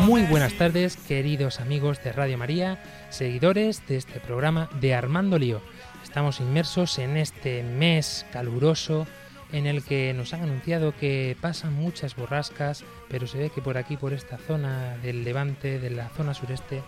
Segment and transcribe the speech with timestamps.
[0.00, 5.60] Muy buenas tardes, queridos amigos de Radio María, seguidores de este programa de Armando Lío.
[6.02, 9.06] Estamos inmersos en este mes caluroso
[9.52, 13.76] en el que nos han anunciado que pasan muchas borrascas, pero se ve que por
[13.76, 16.82] aquí, por esta zona del levante, de la zona sureste,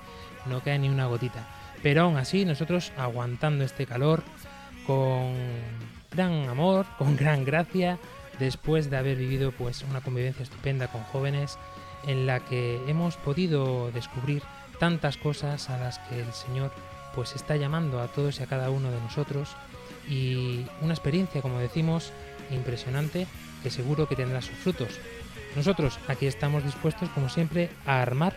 [0.46, 1.46] no cae ni una gotita.
[1.82, 4.22] Pero aún así, nosotros aguantando este calor
[4.86, 5.34] con
[6.10, 7.98] gran amor, con gran gracia,
[8.38, 11.58] después de haber vivido pues una convivencia estupenda con jóvenes
[12.06, 14.42] en la que hemos podido descubrir
[14.78, 16.72] tantas cosas a las que el Señor
[17.14, 19.54] pues está llamando a todos y a cada uno de nosotros
[20.08, 22.12] y una experiencia, como decimos,
[22.50, 23.26] impresionante
[23.62, 24.98] que seguro que tendrá sus frutos.
[25.54, 28.34] Nosotros aquí estamos dispuestos, como siempre, a armar.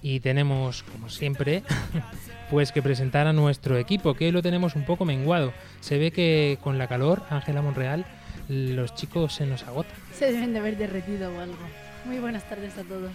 [0.00, 1.62] Y tenemos, como siempre,
[2.54, 5.52] pues que presentar a nuestro equipo, que hoy lo tenemos un poco menguado.
[5.80, 8.06] Se ve que con la calor, Ángela Monreal,
[8.48, 9.96] los chicos se nos agotan.
[10.16, 11.58] Se deben de haber derretido o algo.
[12.04, 13.10] Muy buenas tardes a todos.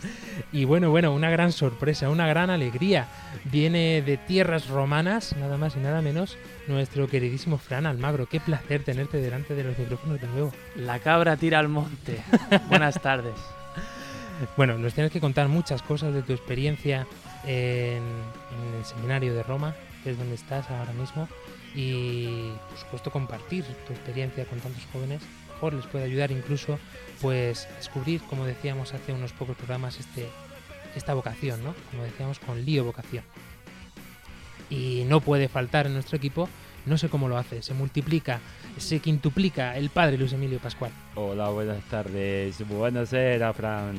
[0.51, 3.07] Y bueno, bueno, una gran sorpresa, una gran alegría.
[3.45, 8.25] Viene de tierras romanas, nada más y nada menos, nuestro queridísimo Fran Almagro.
[8.25, 10.51] Qué placer tenerte delante de los micrófonos de nuevo.
[10.75, 12.21] La cabra tira al monte.
[12.67, 13.35] Buenas tardes.
[14.57, 17.07] Bueno, nos tienes que contar muchas cosas de tu experiencia
[17.45, 21.27] en, en el seminario de Roma, que es donde estás ahora mismo,
[21.75, 25.21] y por supuesto compartir tu experiencia con tantos jóvenes.
[25.53, 26.79] Mejor les puede ayudar incluso
[27.21, 30.27] pues descubrir, como decíamos hace unos pocos programas, este,
[30.95, 31.75] esta vocación, ¿no?
[31.91, 33.23] Como decíamos, con lío vocación.
[34.69, 36.47] Y no puede faltar en nuestro equipo,
[36.85, 38.39] no sé cómo lo hace, se multiplica,
[38.77, 40.91] se quintuplica el padre Luis Emilio Pascual.
[41.15, 42.65] Hola, buenas tardes.
[42.67, 43.95] Buonasera, Fran.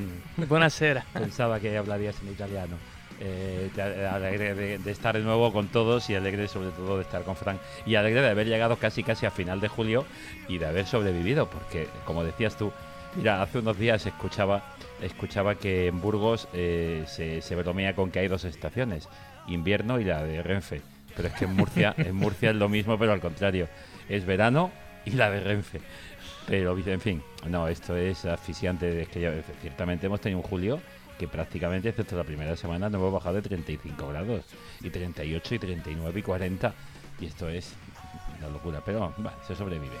[0.49, 1.05] Buonasera.
[1.13, 2.77] Pensaba que hablarías en italiano.
[3.23, 3.69] Eh,
[4.11, 7.35] alegre de, de estar de nuevo con todos y alegre sobre todo de estar con
[7.35, 10.07] Fran y alegre de haber llegado casi casi a final de julio
[10.47, 12.71] y de haber sobrevivido porque como decías tú
[13.15, 14.63] mira hace unos días escuchaba
[15.03, 19.07] escuchaba que en Burgos eh, se, se bromea con que hay dos estaciones
[19.47, 20.81] invierno y la de Renfe.
[21.15, 23.67] Pero es que en Murcia en Murcia es lo mismo pero al contrario
[24.09, 24.71] es verano
[25.05, 25.79] y la de Renfe.
[26.47, 30.81] Pero en fin no esto es asfixiante es que ya, ciertamente hemos tenido un julio
[31.21, 34.43] que prácticamente, excepto la primera semana, no hemos bajado de 35 grados,
[34.81, 36.73] y 38, y 39, y 40,
[37.19, 37.73] y esto es
[38.39, 39.13] una locura, pero
[39.45, 39.97] se sobrevive.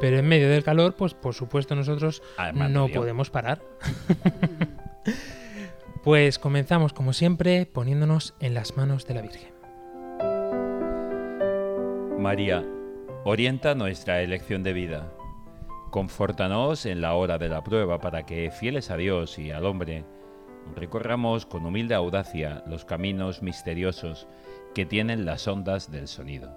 [0.00, 3.60] Pero en medio del calor, pues por supuesto nosotros Armando no podemos parar.
[6.04, 9.50] pues comenzamos como siempre poniéndonos en las manos de la Virgen.
[12.18, 12.64] María,
[13.24, 15.12] orienta nuestra elección de vida.
[15.90, 20.04] Confórtanos en la hora de la prueba para que, fieles a Dios y al hombre,
[20.76, 24.28] recorramos con humilde audacia los caminos misteriosos
[24.74, 26.56] que tienen las ondas del sonido,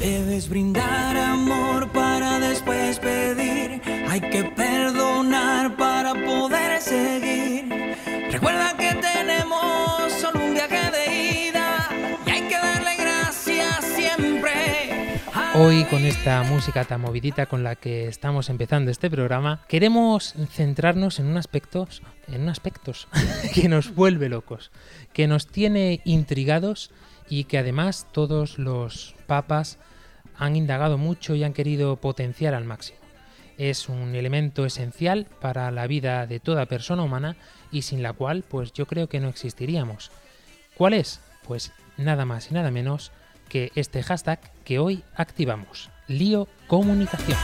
[0.00, 3.82] Debes brindar amor para después pedir.
[4.08, 7.96] Hay que perdonar para poder seguir.
[8.30, 11.88] Recuerda que tenemos solo un viaje de ida
[12.24, 15.10] y hay que darle gracias siempre.
[15.56, 21.18] Hoy con esta música tan movidita con la que estamos empezando este programa, queremos centrarnos
[21.18, 21.88] en un aspecto,
[22.28, 22.54] en un
[23.52, 24.70] que nos vuelve locos,
[25.12, 26.92] que nos tiene intrigados
[27.28, 29.78] y que además todos los papas
[30.38, 32.98] han indagado mucho y han querido potenciar al máximo.
[33.58, 37.36] Es un elemento esencial para la vida de toda persona humana
[37.72, 40.12] y sin la cual pues yo creo que no existiríamos.
[40.76, 41.20] ¿Cuál es?
[41.46, 43.10] Pues nada más y nada menos
[43.48, 47.38] que este hashtag que hoy activamos, lío comunicación.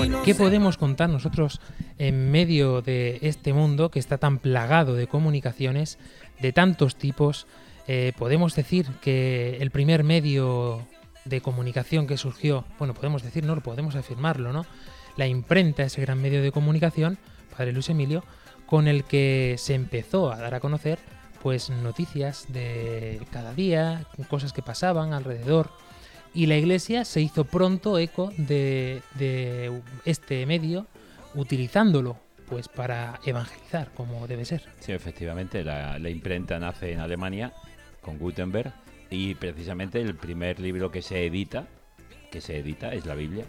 [0.00, 1.60] Bueno, no ¿qué podemos contar nosotros
[1.98, 5.98] en medio de este mundo que está tan plagado de comunicaciones
[6.40, 7.46] de tantos tipos?
[7.86, 10.86] Eh, podemos decir que el primer medio
[11.26, 14.64] de comunicación que surgió, bueno, podemos decir, no, podemos afirmarlo, ¿no?
[15.18, 17.18] La imprenta, ese gran medio de comunicación,
[17.54, 18.24] Padre Luis Emilio,
[18.64, 20.98] con el que se empezó a dar a conocer
[21.42, 25.70] pues noticias de cada día, cosas que pasaban alrededor.
[26.34, 30.86] Y la iglesia se hizo pronto eco de, de este medio,
[31.34, 32.16] utilizándolo
[32.48, 34.62] pues para evangelizar, como debe ser.
[34.80, 37.52] Sí, efectivamente, la, la imprenta nace en Alemania
[38.00, 38.72] con Gutenberg
[39.08, 41.66] y precisamente el primer libro que se edita,
[42.30, 43.44] que se edita es la Biblia.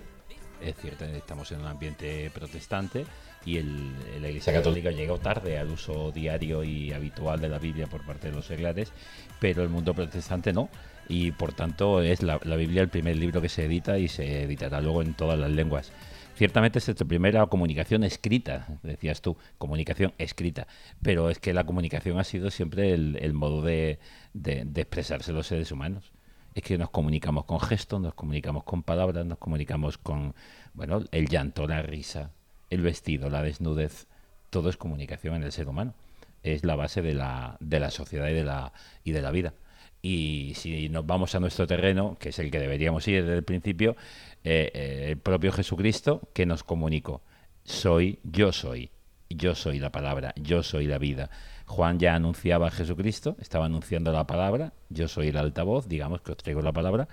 [0.61, 3.05] Es cierto, estamos en un ambiente protestante
[3.43, 7.87] y el- la Iglesia Católica llegó tarde al uso diario y habitual de la Biblia
[7.87, 8.91] por parte de los seglares,
[9.39, 10.69] pero el mundo protestante no.
[11.11, 14.79] Y por tanto es la, Biblia el primer libro que se edita y se editará
[14.79, 15.91] luego en todas las lenguas.
[16.35, 20.67] Ciertamente es nuestra primera comunicación escrita, decías tú, comunicación escrita,
[21.01, 23.99] pero es que la comunicación ha sido siempre el, modo de,
[24.33, 26.13] de- de expresarse los seres humanos.
[26.55, 30.33] Es que nos comunicamos con gestos, nos comunicamos con palabras, nos comunicamos con,
[30.73, 32.31] bueno, el llanto, la risa,
[32.69, 34.07] el vestido, la desnudez,
[34.49, 35.93] todo es comunicación en el ser humano.
[36.41, 38.71] Es la base de la, de la sociedad y de la,
[39.03, 39.53] y de la vida.
[40.01, 43.43] Y si nos vamos a nuestro terreno, que es el que deberíamos ir desde el
[43.43, 43.95] principio,
[44.43, 47.21] eh, eh, el propio Jesucristo que nos comunicó,
[47.63, 48.89] soy, yo soy,
[49.29, 51.29] yo soy la palabra, yo soy la vida.
[51.65, 56.31] Juan ya anunciaba a Jesucristo, estaba anunciando la palabra, yo soy el altavoz, digamos que
[56.31, 57.07] os traigo la palabra,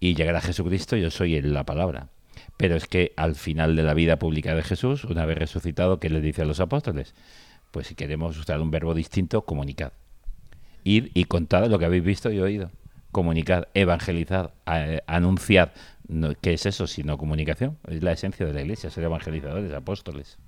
[0.00, 2.08] y llegará Jesucristo, yo soy la palabra.
[2.56, 6.10] Pero es que al final de la vida pública de Jesús, una vez resucitado, ¿qué
[6.10, 7.14] le dice a los apóstoles?
[7.70, 9.92] Pues si queremos usar un verbo distinto, comunicad.
[10.84, 12.70] Id y contad lo que habéis visto y oído.
[13.10, 15.70] Comunicad, evangelizad, a- anunciad.
[16.08, 17.78] No, ¿Qué es eso sino comunicación?
[17.88, 20.38] Es la esencia de la iglesia, ser evangelizadores, apóstoles.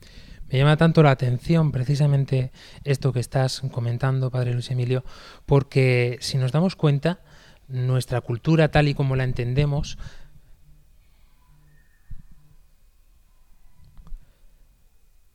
[0.50, 2.52] Me llama tanto la atención precisamente
[2.84, 5.04] esto que estás comentando, Padre Luis Emilio,
[5.46, 7.20] porque si nos damos cuenta,
[7.68, 9.96] nuestra cultura tal y como la entendemos,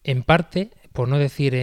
[0.03, 1.53] en parte, por no decir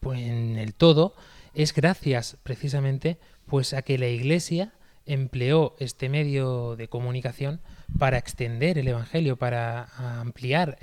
[0.00, 1.14] pues en el todo,
[1.54, 4.72] es gracias precisamente pues a que la Iglesia
[5.06, 7.60] empleó este medio de comunicación
[7.98, 9.88] para extender el Evangelio, para
[10.20, 10.78] ampliar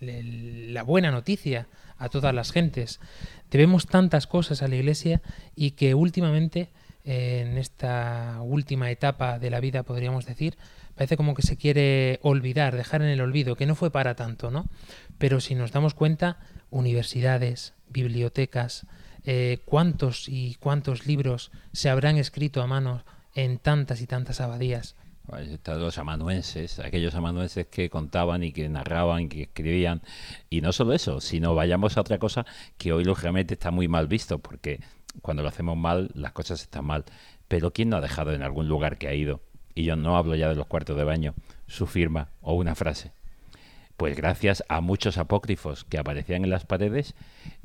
[0.00, 1.68] la buena noticia
[1.98, 3.00] a todas las gentes.
[3.50, 5.22] Debemos tantas cosas a la Iglesia
[5.54, 6.68] y que últimamente,
[7.04, 10.56] en esta última etapa de la vida, podríamos decir,
[10.94, 14.50] parece como que se quiere olvidar, dejar en el olvido, que no fue para tanto,
[14.50, 14.68] ¿no?
[15.16, 16.38] Pero si nos damos cuenta,
[16.70, 18.86] universidades, bibliotecas,
[19.24, 23.04] eh, cuántos y cuántos libros se habrán escrito a mano
[23.34, 24.96] en tantas y tantas abadías.
[25.36, 30.00] Están los amanuenses, aquellos amanuenses que contaban y que narraban y que escribían.
[30.48, 32.46] Y no solo eso, sino vayamos a otra cosa
[32.78, 34.80] que hoy lógicamente está muy mal visto, porque
[35.20, 37.04] cuando lo hacemos mal, las cosas están mal.
[37.46, 39.42] Pero ¿quién no ha dejado en algún lugar que ha ido?
[39.74, 41.34] Y yo no hablo ya de los cuartos de baño,
[41.66, 43.12] su firma o una frase.
[43.98, 47.14] Pues gracias a muchos apócrifos que aparecían en las paredes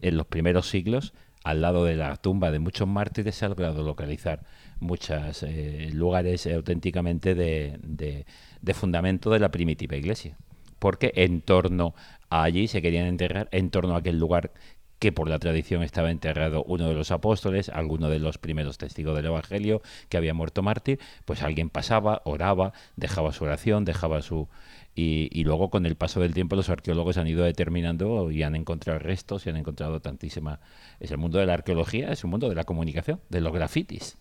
[0.01, 1.13] en los primeros siglos,
[1.43, 4.43] al lado de la tumba de muchos mártires se ha logrado localizar
[4.79, 5.45] muchos
[5.93, 8.25] lugares eh, auténticamente de, de-
[8.61, 10.35] de fundamento de la primitiva iglesia.
[10.79, 11.93] Porque en torno
[12.31, 14.51] a allí se querían enterrar, en torno a aquel lugar
[14.99, 19.15] que por la tradición estaba enterrado uno de los apóstoles, alguno de los primeros testigos
[19.15, 24.47] del Evangelio que había muerto mártir, pues alguien pasaba, oraba, dejaba su oración, dejaba su...
[24.95, 28.55] Y, y luego con el paso del tiempo los arqueólogos han ido determinando y han
[28.55, 30.59] encontrado restos y han encontrado tantísima...
[30.99, 34.17] Es el mundo de la arqueología, es el mundo de la comunicación, de los grafitis.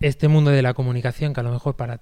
[0.00, 1.98] este mundo de la comunicación que a lo mejor para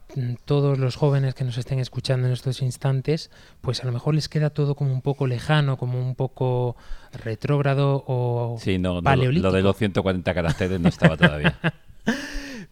[0.46, 4.30] todos los jóvenes que nos estén escuchando en estos instantes, pues a lo mejor les
[4.30, 6.76] queda todo como un poco lejano, como un poco
[7.12, 9.48] retrógrado o Sí, no, no, paleolítico.
[9.48, 11.58] lo de los 140 caracteres no estaba todavía.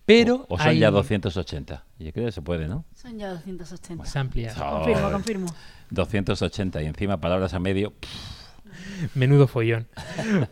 [0.08, 1.84] Pero O, o son hay- ya 280.
[1.98, 2.84] Yo creo que se puede, ¿no?
[2.94, 4.06] Son ya 280.
[4.06, 4.54] se amplía.
[4.54, 5.54] Confirmo, confirmo.
[5.90, 7.92] 280 y encima palabras a medio.
[9.14, 9.86] Menudo follón.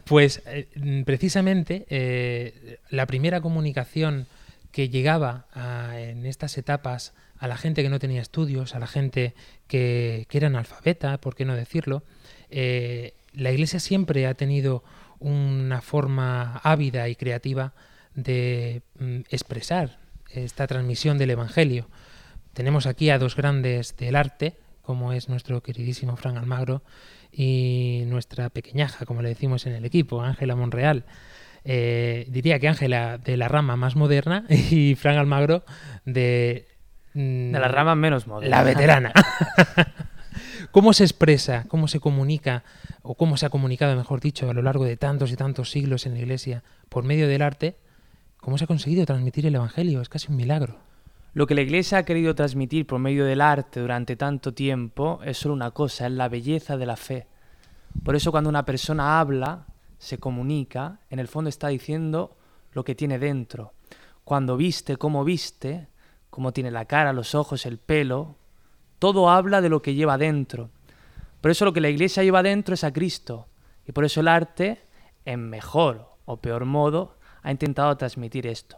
[0.05, 4.27] Pues eh, precisamente eh, la primera comunicación
[4.73, 8.87] que llegaba a- en estas etapas a la gente que no tenía estudios, a la
[8.87, 9.35] gente
[9.69, 12.03] que, que era analfabeta, por qué no decirlo,
[12.51, 14.83] eh, la Iglesia siempre ha tenido
[15.19, 17.73] una forma ávida y creativa
[18.17, 19.99] de mm, expresar
[20.31, 21.89] esta transmisión del Evangelio.
[22.53, 26.83] Tenemos aquí a dos grandes del arte, como es nuestro queridísimo Fran Almagro
[27.31, 31.05] y nuestra pequeñaja, como le decimos en el equipo, Ángela Monreal.
[31.65, 35.65] Eh, diría que Ángela de la rama más moderna y Fran Almagro
[36.05, 36.67] de...
[37.15, 38.59] mm, De las ramas menos modernas.
[38.59, 39.13] La veterana.
[40.71, 42.63] ¿Cómo se expresa, cómo se comunica,
[43.03, 46.07] o cómo se ha comunicado, mejor dicho, a lo largo de tantos y tantos siglos
[46.07, 47.77] en la Iglesia por medio del arte?
[48.47, 50.01] ¿Cómo se ha conseguido transmitir el Evangelio?
[50.01, 50.77] Es casi un milagro.
[51.35, 55.37] Lo que la Iglesia ha querido transmitir por medio del arte durante tanto tiempo es
[55.37, 57.27] solo una cosa, es la belleza de la fe.
[58.05, 59.67] Por eso cuando una persona habla,
[59.99, 62.37] se comunica, en el fondo está diciendo
[62.71, 63.73] lo que tiene dentro.
[64.23, 65.89] Cuando viste, cómo viste,
[66.31, 68.37] cómo tiene la cara, los ojos, el pelo,
[69.01, 70.71] todo habla de lo que lleva dentro.
[71.41, 73.49] Por eso lo que la Iglesia lleva dentro es a Cristo.
[73.89, 74.85] Y por eso el arte,
[75.25, 77.16] en mejor o peor modo,
[77.47, 78.77] ha intentado transmitir esto.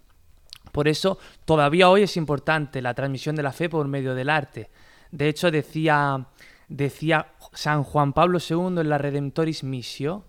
[0.72, 4.68] Por eso todavía hoy es importante la transmisión de la fe por medio del arte.
[5.10, 6.26] De hecho, decía,
[6.68, 10.26] decía San Juan Pablo II en la Redemptoris Missio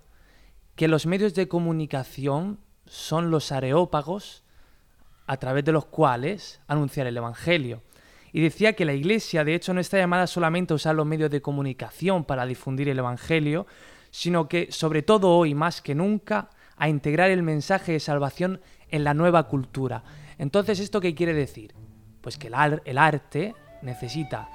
[0.77, 4.45] que los medios de comunicación son los areópagos
[5.27, 7.83] a través de los cuales anunciar el Evangelio.
[8.31, 11.29] Y decía que la Iglesia, de hecho, no está llamada solamente a usar los medios
[11.29, 13.67] de comunicación para difundir el Evangelio,
[14.11, 19.03] sino que, sobre todo hoy más que nunca, a integrar el mensaje de salvación en
[19.03, 20.03] la nueva cultura.
[20.37, 21.73] Entonces, ¿esto qué quiere decir?
[22.21, 24.49] Pues que el, ar- el arte necesita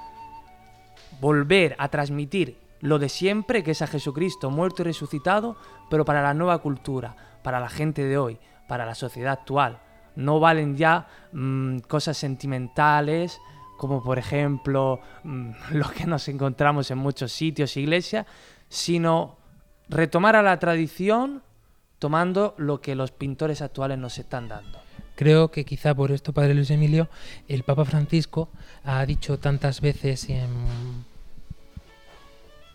[1.21, 5.57] volver a transmitir lo de siempre, que es a Jesucristo muerto y resucitado,
[5.89, 8.39] pero para la nueva cultura, para la gente de hoy,
[8.69, 9.81] para la sociedad actual.
[10.17, 13.41] No valen ya mm, cosas sentimentales,
[13.79, 18.27] como por ejemplo mm, lo que nos encontramos en muchos sitios, iglesias,
[18.69, 19.39] sino
[19.89, 21.43] retomar a la tradición
[21.99, 24.81] tomando lo que los pintores actuales nos están dando.
[25.17, 27.09] Creo que quizá por esto, Padre Luis Emilio,
[27.49, 28.49] el Papa Francisco
[28.85, 31.05] ha dicho tantas veces en,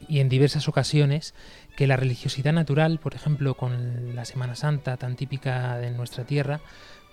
[0.07, 1.33] y en diversas ocasiones
[1.75, 6.61] que la religiosidad natural, por ejemplo, con la Semana Santa tan típica de nuestra tierra,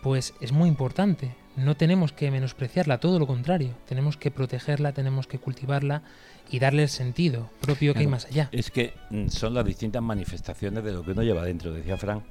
[0.06, 1.34] pues es muy importante.
[1.56, 3.74] No tenemos que menospreciarla, todo lo contrario.
[3.88, 6.04] Tenemos que protegerla, tenemos que cultivarla
[6.48, 8.48] y darle el sentido propio que hay más allá.
[8.52, 12.22] Es que mm, son las distintas manifestaciones de lo que uno lleva dentro, decía Frank,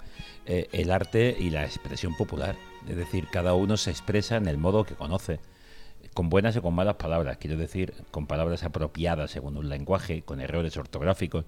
[0.46, 2.56] eh, el arte y la expresión popular.
[2.88, 5.42] Es decir, cada uno se expresa en el modo que conoce,
[6.14, 10.40] con buenas y con malas palabras, quiero decir, con palabras apropiadas según un lenguaje, con
[10.40, 11.44] errores ortográficos,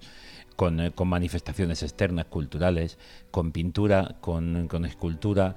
[0.56, 2.98] con, eh, con manifestaciones externas, culturales,
[3.30, 5.56] con pintura, con, con escultura,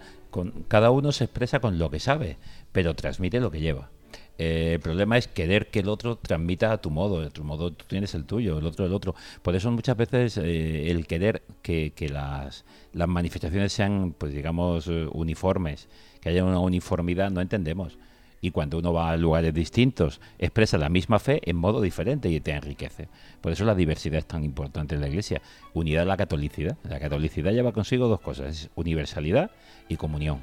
[0.68, 2.38] cada uno se expresa con lo que sabe,
[2.72, 3.90] pero transmite lo que lleva.
[4.38, 7.72] Eh, el problema es querer que el otro transmita a tu modo, a tu modo
[7.74, 9.14] tú tienes el tuyo, el otro el otro.
[9.44, 12.64] Por eso muchas veces eh, el querer que, las
[13.08, 15.88] manifestaciones sean, pues digamos, eh, uniformes,
[16.22, 18.00] que haya una uniformidad, no entendemos.
[18.44, 22.40] Y cuando uno va a lugares distintos, expresa la misma fe en modo diferente y
[22.40, 23.10] te enriquece.
[23.42, 25.44] Por eso la diversidad es tan importante en la Iglesia.
[25.76, 26.78] Unidad a la catolicidad.
[26.90, 29.52] La catolicidad lleva consigo dos cosas, es universalidad
[29.92, 30.40] y comunión.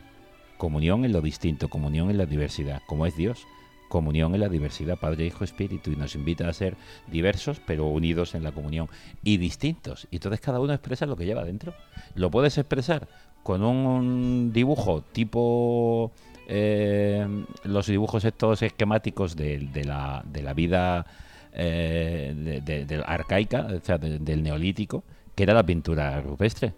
[0.57, 3.47] Comunión en lo distinto, comunión en la diversidad, como es Dios
[3.89, 6.77] comunión en la diversidad, Padre, Hijo, Espíritu, y nos invita a ser
[7.07, 8.87] diversos, pero unidos en la comunión,
[9.25, 10.07] y distintos.
[10.11, 11.73] Y entonces cada uno expresa lo que lleva dentro.
[12.15, 13.09] Lo puedes expresar
[13.43, 16.13] con un dibujo tipo
[16.49, 17.27] eh,
[17.65, 21.07] los dibujos estos esquemáticos de, la, de la vida
[21.55, 25.03] eh, arcaica, o sea, de- del neolítico,
[25.35, 26.75] que era la pintura rupestre.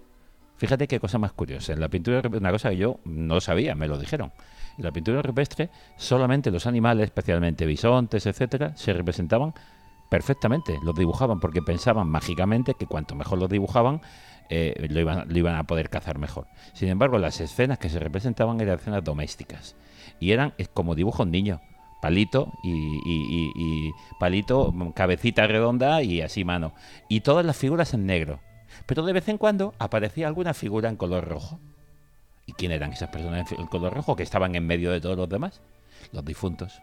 [0.61, 1.73] Fíjate qué cosa más curiosa.
[1.73, 4.31] En la pintura una cosa que yo no sabía, me lo dijeron.
[4.77, 9.55] En la pintura rupestre, solamente los animales, especialmente bisontes, etcétera, se representaban
[10.11, 14.03] perfectamente, los dibujaban porque pensaban mágicamente que cuanto mejor los dibujaban,
[14.51, 16.47] eh, lo, iban, a poder cazar mejor.
[16.75, 19.77] Sin embargo, las escenas que se representaban eran escenas domésticas
[20.19, 21.59] y eran como dibujos niños.
[22.03, 26.75] Palito y, y- y- y palito, cabecita redonda y así mano.
[27.09, 28.41] Y todas las figuras en negro.
[28.91, 31.61] Pero de vez en cuando aparecía alguna figura en color rojo.
[32.45, 35.29] ¿Y quién eran esas personas en color rojo que estaban en medio de todos los
[35.29, 35.61] demás?
[36.11, 36.83] Los difuntos.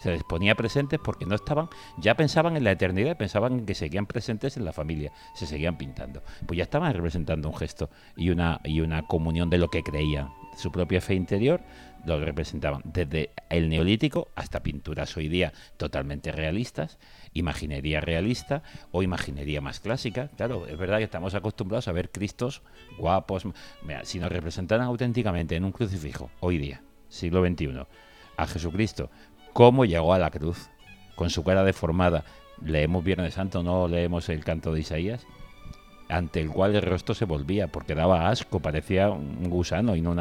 [0.00, 3.74] Se les ponía presentes porque no estaban, ya pensaban en la eternidad, pensaban en que
[3.74, 6.22] seguían presentes en la familia, se seguían pintando.
[6.46, 10.28] Pues ya estaban representando un gesto y una, y una comunión de lo que creían.
[10.58, 11.62] Su propia fe interior
[12.04, 16.98] lo representaban desde el neolítico hasta pinturas hoy día totalmente realistas,
[17.32, 20.28] imaginería realista o imaginería más clásica.
[20.36, 22.62] Claro, es verdad que estamos acostumbrados a ver Cristos
[22.98, 23.44] guapos.
[23.82, 27.86] Mira, si nos representaran auténticamente en un crucifijo hoy día, siglo XXI,
[28.36, 29.10] a Jesucristo
[29.52, 30.70] cómo llegó a la cruz,
[31.14, 32.24] con su cara deformada.
[32.64, 35.26] Leemos Viernes Santo, no leemos el canto de Isaías,
[36.08, 40.14] ante el cual el rostro se volvía, porque daba asco, parecía un gusano y no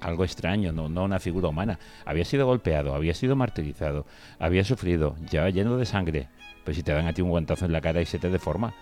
[0.00, 1.78] algo extraño, no, no una figura humana.
[2.04, 4.06] Había sido golpeado, había sido martirizado,
[4.38, 6.28] había sufrido, ya lleno de sangre.
[6.64, 8.74] Pero si te dan a ti un guantazo en la cara y se te deforma,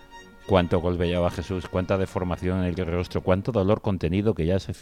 [0.47, 4.73] cuánto golpeaba Jesús, cuánta deformación en el rostro, cuánto dolor contenido que ya se,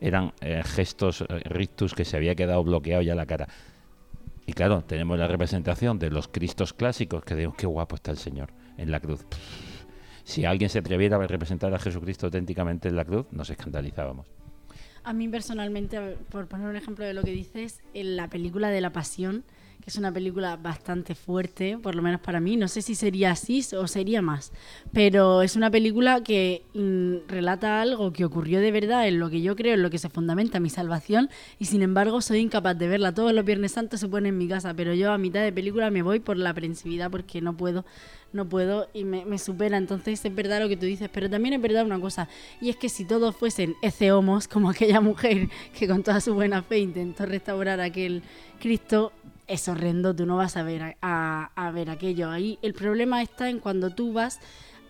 [0.00, 3.48] eran eh, gestos, eh, rictus que se había quedado bloqueado ya la cara.
[4.46, 8.16] Y claro, tenemos la representación de los Cristos clásicos, que digo, qué guapo está el
[8.16, 9.24] Señor en la cruz.
[10.24, 14.39] Si alguien se atreviera a representar a Jesucristo auténticamente en la cruz, nos escandalizábamos.
[15.02, 15.98] A mí personalmente,
[16.30, 19.44] por poner un ejemplo de lo que dices, en la película de la Pasión,
[19.80, 22.56] que es una película bastante fuerte, por lo menos para mí.
[22.56, 24.52] No sé si sería así o sería más,
[24.92, 29.40] pero es una película que mm, relata algo que ocurrió de verdad, en lo que
[29.40, 32.88] yo creo, en lo que se fundamenta mi salvación, y sin embargo soy incapaz de
[32.88, 33.14] verla.
[33.14, 35.90] Todos los Viernes Santos se pone en mi casa, pero yo a mitad de película
[35.90, 37.84] me voy por la aprensividad porque no puedo
[38.32, 39.76] no puedo y me, supera.
[39.76, 42.28] Entonces es verdad lo que tú dices, pero también es verdad una cosa,
[42.60, 46.34] y es que si todos fuesen ece homos, como aquella mujer que con toda su
[46.34, 48.22] buena fe intentó restaurar aquel
[48.60, 49.12] Cristo,
[49.46, 52.30] es horrendo, tú no vas a ver, a, ver aquello.
[52.30, 54.38] Ahí el problema está en cuando tú vas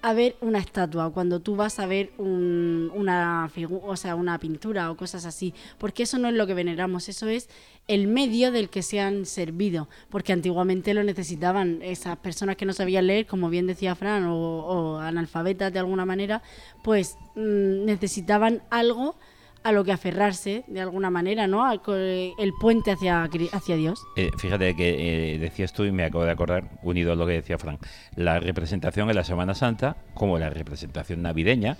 [0.02, 3.50] a ver una estatua, cuando tú vas a ver una
[3.82, 7.28] o sea, una pintura o cosas así, porque eso no es lo que veneramos, eso
[7.28, 7.48] es
[7.88, 12.72] el medio del que se han servido, porque antiguamente lo necesitaban esas personas que no
[12.72, 16.42] sabían leer, como bien decía Fran, o, analfabetas de alguna manera,
[16.82, 19.16] pues mm, necesitaban algo
[19.62, 21.70] a lo que aferrarse de alguna manera, ¿no?
[21.70, 24.02] el puente hacia, hacia Dios.
[24.16, 27.34] Eh, fíjate que eh, decías tú y me acabo de acordar, unido a lo que
[27.34, 27.84] decía Frank,
[28.16, 31.76] la representación en la Semana Santa, como la representación navideña,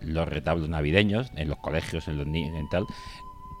[0.00, 2.86] los retablos navideños en los colegios, en los niños, tal,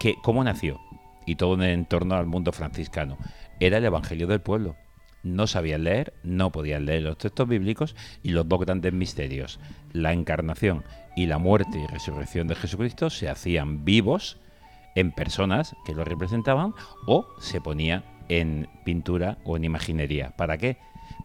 [0.00, 0.80] que cómo nació
[1.26, 3.18] y todo en torno al mundo franciscano.
[3.60, 4.76] Era el Evangelio del pueblo
[5.22, 9.60] no sabían leer, no podían leer los textos bíblicos y los dos grandes misterios,
[9.92, 10.84] la encarnación
[11.16, 14.38] y la muerte y resurrección de Jesucristo, se hacían vivos
[14.94, 16.74] en personas que lo representaban
[17.06, 20.30] o se ponía en pintura o en imaginería.
[20.36, 20.78] ¿Para qué?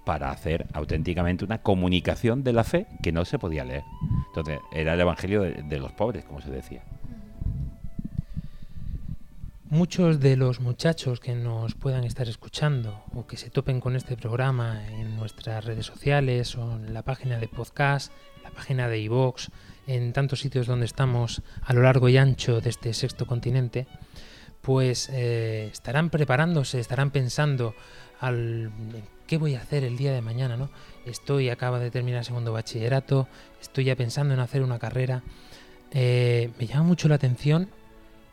[0.05, 3.83] Para hacer auténticamente una comunicación de la fe que no se podía leer.
[4.27, 6.83] Entonces, era el Evangelio de, los pobres, como se decía.
[9.69, 14.15] Muchos de los muchachos que nos puedan estar escuchando o que se topen con este
[14.15, 19.49] programa en nuestras redes sociales o en la página de podcast, la página de iVox,
[19.87, 23.87] en tantos sitios donde estamos a lo largo y ancho de este sexto continente,
[24.61, 27.73] pues eh, estarán preparándose, estarán pensando
[28.19, 28.71] al
[29.25, 30.69] qué voy a hacer el día de mañana, ¿no?
[31.07, 33.27] Estoy, acaba de terminar segundo bachillerato,
[33.59, 35.23] estoy ya pensando en hacer una carrera.
[35.89, 37.67] Eh, me llama mucho la atención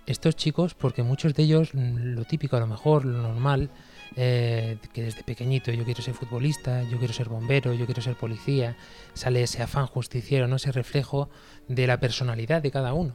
[0.07, 3.71] estos chicos, porque muchos de ellos, mm, lo típico a lo mejor, lo normal,
[4.17, 8.17] eh, que desde pequeñito yo quiero ser futbolista, yo quiero ser bombero, yo quiero ser
[8.17, 8.77] policía,
[9.15, 11.31] sale ese afán justiciero, no ese reflejo
[11.69, 13.15] de la personalidad de cada uno.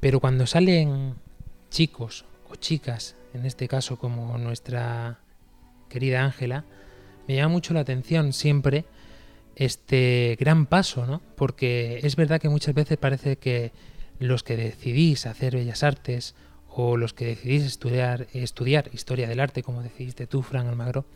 [0.00, 1.14] Pero cuando salen
[1.70, 5.20] chicos o chicas, en este caso como nuestra
[5.88, 6.64] querida Ángela,
[7.28, 8.84] me llama mucho la atención siempre
[9.56, 11.22] este gran paso, ¿no?
[11.36, 13.72] Porque es verdad que muchas veces parece que
[14.18, 16.34] los que decidís hacer bellas artes
[16.68, 21.06] o los que decidís estudiar, estudiar historia del arte, como decidiste tú, Fran Almagro,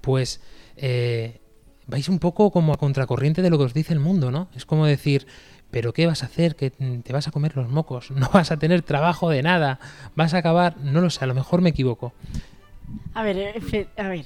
[0.00, 0.40] pues
[0.76, 1.40] eh,
[1.86, 4.48] vais un poco como a contracorriente de lo que os dice el mundo, ¿no?
[4.54, 5.26] Es como decir,
[5.70, 6.56] pero ¿qué vas a hacer?
[6.56, 9.80] Que te vas a comer los mocos, no vas a tener trabajo de nada,
[10.16, 12.12] vas a acabar, no lo sé, a lo mejor me equivoco.
[13.14, 13.54] A ver,
[13.96, 14.24] a ver,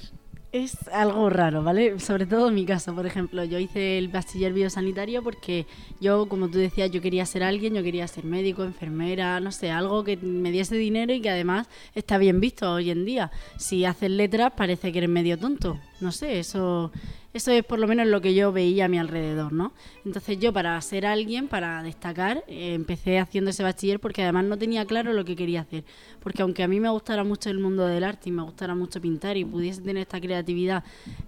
[0.51, 1.99] es algo raro, ¿vale?
[1.99, 5.65] Sobre todo en mi caso, por ejemplo, yo hice el bachiller biosanitario porque
[5.99, 9.71] yo, como tú decías, yo quería ser alguien, yo quería ser médico, enfermera, no sé,
[9.71, 13.31] algo que me diese dinero y que además está bien visto hoy en día.
[13.57, 16.91] Si haces letras parece que eres medio tonto, no sé, eso
[17.37, 19.71] Eso es por lo menos lo que yo veía a mi alrededor, ¿no?
[20.03, 24.57] Entonces yo para ser alguien, para destacar, eh, empecé haciendo ese bachiller porque además no
[24.57, 25.83] tenía claro lo que quería hacer.
[26.19, 28.99] Porque aunque a mí me gustara mucho el mundo del arte y me gustara mucho
[28.99, 30.83] pintar y pudiese tener esta creatividad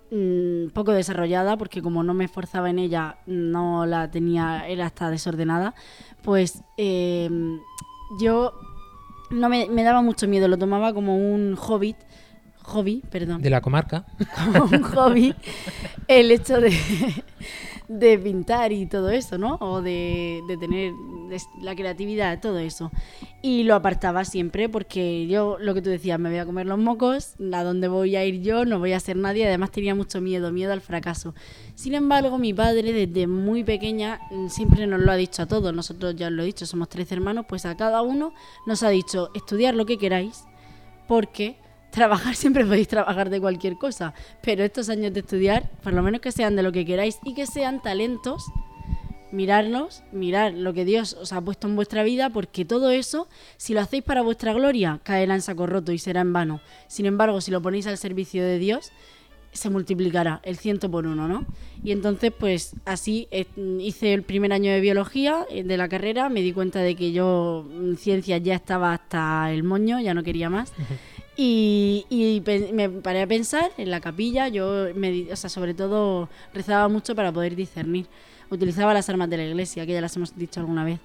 [0.09, 5.11] mm, poco desarrollada, porque como no me esforzaba en ella, no la tenía, era hasta
[5.11, 5.75] desordenada,
[6.23, 7.29] pues eh,
[8.19, 8.53] yo
[9.29, 11.97] no me, me daba mucho miedo, lo tomaba como un hobbit
[12.69, 13.41] hobby, perdón.
[13.41, 14.05] De la comarca.
[14.53, 15.35] Como un hobby
[16.07, 16.71] el hecho de,
[17.87, 19.57] de pintar y todo eso, ¿no?
[19.59, 20.93] O de, de tener
[21.61, 22.91] la creatividad, todo eso.
[23.41, 26.77] Y lo apartaba siempre porque yo, lo que tú decías, me voy a comer los
[26.77, 29.47] mocos, a dónde voy a ir yo, no voy a ser nadie.
[29.47, 31.33] Además tenía mucho miedo, miedo al fracaso.
[31.75, 35.73] Sin embargo, mi padre desde muy pequeña siempre nos lo ha dicho a todos.
[35.73, 38.33] Nosotros ya os lo he dicho, somos tres hermanos, pues a cada uno
[38.65, 40.43] nos ha dicho estudiar lo que queráis
[41.09, 41.57] porque
[41.91, 46.21] trabajar siempre podéis trabajar de cualquier cosa, pero estos años de estudiar, por lo menos
[46.21, 48.45] que sean de lo que queráis y que sean talentos,
[49.31, 53.73] mirarlos, mirar lo que Dios os ha puesto en vuestra vida, porque todo eso, si
[53.73, 56.61] lo hacéis para vuestra gloria, caerá en saco roto y será en vano.
[56.87, 58.91] Sin embargo, si lo ponéis al servicio de Dios,
[59.51, 61.45] se multiplicará el ciento por uno, ¿no?
[61.83, 63.45] Y entonces, pues así eh,
[63.79, 67.11] hice el primer año de biología eh, de la carrera, me di cuenta de que
[67.11, 70.71] yo en ciencias ya estaba hasta el moño, ya no quería más.
[71.41, 76.89] Y, me paré a pensar en la capilla, yo, me, o sea, sobre todo rezaba
[76.89, 78.07] mucho para poder discernir.
[78.49, 80.99] Utilizaba las armas de la iglesia, que ya las hemos dicho alguna vez.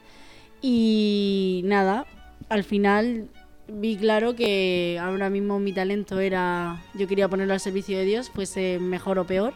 [0.60, 2.06] Y nada,
[2.48, 3.28] al final
[3.68, 8.28] vi claro que ahora mismo mi talento era, yo quería ponerlo al servicio de Dios,
[8.28, 9.54] fuese mejor o peor.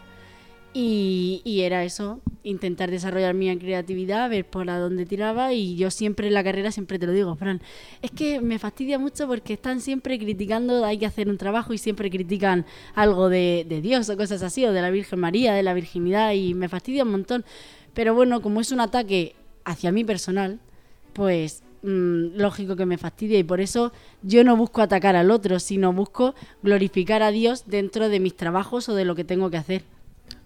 [0.74, 5.52] Y, y era eso, intentar desarrollar mi creatividad, ver por dónde tiraba.
[5.52, 7.60] Y yo siempre en la carrera siempre te lo digo, Fran,
[8.02, 11.78] es que me fastidia mucho porque están siempre criticando, hay que hacer un trabajo y
[11.78, 15.62] siempre critican algo de, de Dios o cosas así, o de la Virgen María, de
[15.62, 17.44] la virginidad y me fastidia un montón.
[17.94, 20.60] Pero bueno, como es un ataque hacia mí personal,
[21.12, 25.58] pues mm, lógico que me fastidia y por eso yo no busco atacar al otro,
[25.58, 29.56] sino busco glorificar a Dios dentro de mis trabajos o de lo que tengo que
[29.56, 29.82] hacer,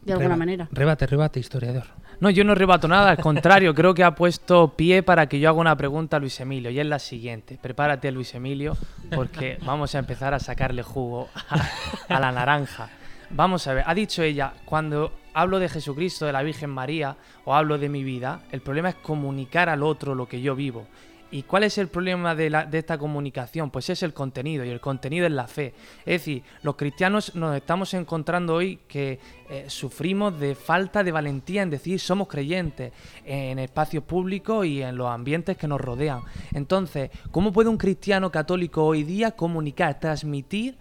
[0.04, 0.68] de alguna Reba- manera.
[0.72, 1.84] Rebate, rebate, historiador.
[2.20, 5.48] No, yo no rebato nada, al contrario, creo que ha puesto pie para que yo
[5.48, 7.58] haga una pregunta a Luis Emilio, y es la siguiente.
[7.60, 8.76] Prepárate, Luis Emilio,
[9.14, 12.88] porque vamos a empezar a sacarle jugo a, a la naranja.
[13.30, 17.54] Vamos a ver, ha dicho ella, cuando hablo de Jesucristo, de la Virgen María, o
[17.54, 20.86] hablo de mi vida, el problema es comunicar al otro lo que yo vivo.
[21.33, 23.71] ¿Y cuál es el problema de, la- de esta comunicación?
[23.71, 25.75] Pues es el contenido, y el contenido es la fe.
[26.01, 29.18] Es decir, los cristianos nos estamos encontrando hoy que
[29.49, 32.92] eh, sufrimos de falta de valentía en decir somos creyentes
[33.25, 36.21] en espacios públicos y en los ambientes que nos rodean.
[36.53, 40.77] Entonces, ¿cómo puede un cristiano católico hoy día comunicar, transmitir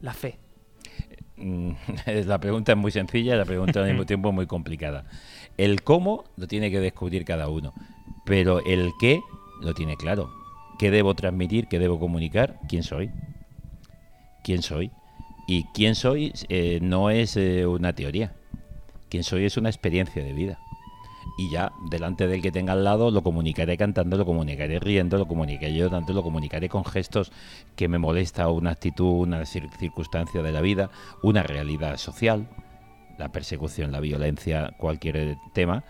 [0.00, 0.38] la fe?
[1.36, 1.72] Mm,
[2.26, 5.04] La pregunta es muy sencilla, la pregunta al mismo tiempo muy complicada.
[5.58, 7.74] El cómo lo tiene que descubrir cada uno,
[8.24, 9.20] pero el qué
[9.60, 10.30] lo tiene claro.
[10.78, 11.66] ¿Qué debo transmitir?
[11.68, 12.58] ¿Qué debo comunicar?
[12.68, 13.10] ¿Quién soy?
[14.44, 14.90] ¿Quién soy?
[15.46, 18.32] Y quién soy eh, no es eh, una teoría.
[19.08, 20.58] Quién soy es una experiencia de vida.
[21.38, 25.26] Y ya, delante del que tenga al lado, lo comunicaré cantando, lo comunicaré riendo, lo
[25.26, 27.32] comunicaré llorando, lo comunicaré con gestos
[27.76, 30.90] que me molesta una actitud, una cir- circunstancia de la vida,
[31.22, 32.48] una realidad social,
[33.18, 35.84] la persecución, la violencia, cualquier eh, tema,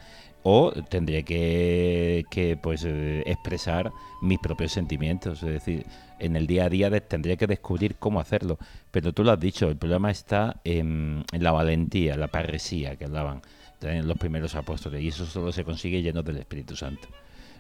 [0.51, 5.85] o tendré que, que, pues eh, expresar mis propios sentimientos, es decir,
[6.19, 8.57] en el día a día de- tendré que descubrir cómo hacerlo.
[8.91, 13.43] Pero tú lo has dicho, el problema está en, la valentía, la parresía que hablaban
[13.81, 17.09] los primeros apóstoles, y eso solo se consigue lleno del Espíritu Santo.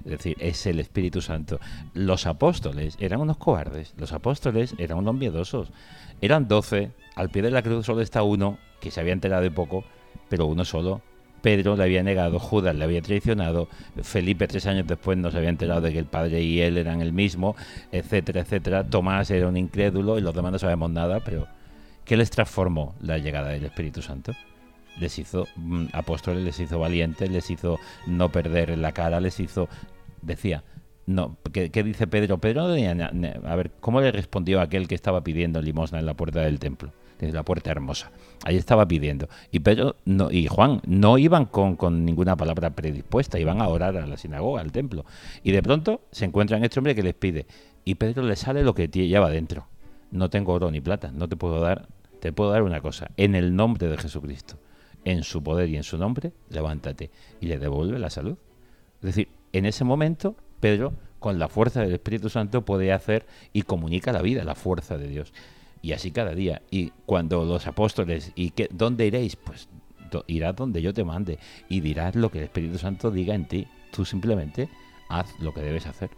[0.04, 1.60] Es decir, es el Espíritu Santo.
[1.92, 5.68] Los apóstoles eran unos cobardes, los apóstoles eran unos miedosos.
[6.22, 9.50] Eran doce, al pie de la cruz solo está uno, que se había enterado de
[9.50, 9.84] poco,
[10.30, 11.02] pero uno solo.
[11.42, 13.68] Pedro le había negado, Judas le había traicionado,
[14.02, 17.00] Felipe tres años después no se había enterado de que el padre y él eran
[17.00, 17.56] el mismo,
[17.92, 18.84] etcétera, etcétera.
[18.84, 21.46] Tomás era un incrédulo y los demás no sabemos nada, pero
[22.04, 24.32] ¿qué les transformó la llegada del Espíritu Santo?
[24.98, 29.68] Les hizo mm, apóstoles, les hizo valientes, les hizo no perder la cara, les hizo,
[30.22, 30.64] decía,
[31.06, 32.38] no, ¿qué, dice Pedro?
[32.38, 33.10] Pedro no tenía,
[33.44, 36.92] a ver, ¿cómo le respondió aquel que estaba pidiendo limosna en la puerta del templo?
[37.18, 38.10] Desde la puerta hermosa.
[38.44, 39.28] Ahí estaba pidiendo.
[39.50, 43.96] Y Pedro no, y Juan no iban con, con ninguna palabra predispuesta, iban a orar
[43.96, 45.04] a la sinagoga, al templo.
[45.42, 47.46] Y de pronto se encuentran este hombre que les pide.
[47.84, 49.66] Y Pedro le sale lo que lleva dentro.
[50.10, 51.88] No tengo oro ni plata, no te puedo dar,
[52.20, 53.10] te puedo dar una cosa.
[53.16, 54.58] En el nombre de Jesucristo,
[55.04, 57.10] en su poder y en su nombre, levántate.
[57.40, 58.36] Y le devuelve la salud.
[59.00, 63.62] Es decir, en ese momento, Pedro, con la fuerza del Espíritu Santo, puede hacer y
[63.62, 65.32] comunica la vida, la fuerza de Dios.
[65.82, 66.62] Y así cada día.
[66.70, 69.36] Y cuando los apóstoles, ¿y qué, dónde iréis?
[69.36, 69.68] Pues
[70.26, 71.38] irás donde yo te mande
[71.68, 73.66] y dirás lo que el Espíritu Santo diga en ti.
[73.92, 74.68] Tú simplemente
[75.08, 76.10] haz lo que debes hacer.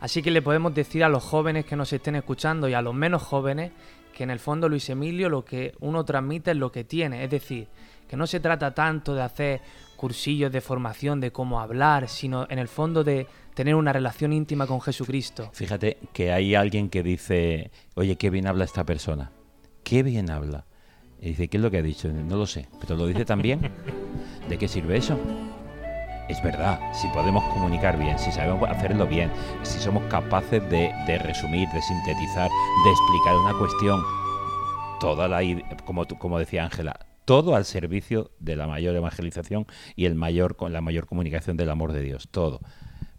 [0.00, 2.94] Así que le podemos decir a los jóvenes que nos estén escuchando y a los
[2.94, 3.70] menos jóvenes
[4.12, 7.24] que en el fondo Luis Emilio lo que uno transmite es lo que tiene.
[7.24, 7.68] Es decir,
[8.08, 9.60] que no se trata tanto de hacer
[10.02, 14.66] cursillos de formación de cómo hablar, sino en el fondo de tener una relación íntima
[14.66, 15.48] con Jesucristo.
[15.52, 19.30] Fíjate que hay alguien que dice, oye, qué bien habla esta persona.
[19.84, 20.64] Qué bien habla.
[21.20, 22.08] Y dice, ¿qué es lo que ha dicho?
[22.08, 23.60] No lo sé, pero lo dice también.
[24.48, 25.16] ¿De qué sirve eso?
[26.28, 29.30] Es verdad, si podemos comunicar bien, si sabemos hacerlo bien,
[29.62, 34.02] si somos capaces de, de resumir, de sintetizar, de explicar una cuestión,
[34.98, 35.42] toda la,
[35.84, 40.80] como, como decía Ángela, todo al servicio de la mayor evangelización y el mayor, la
[40.80, 42.60] mayor comunicación del amor de Dios, todo,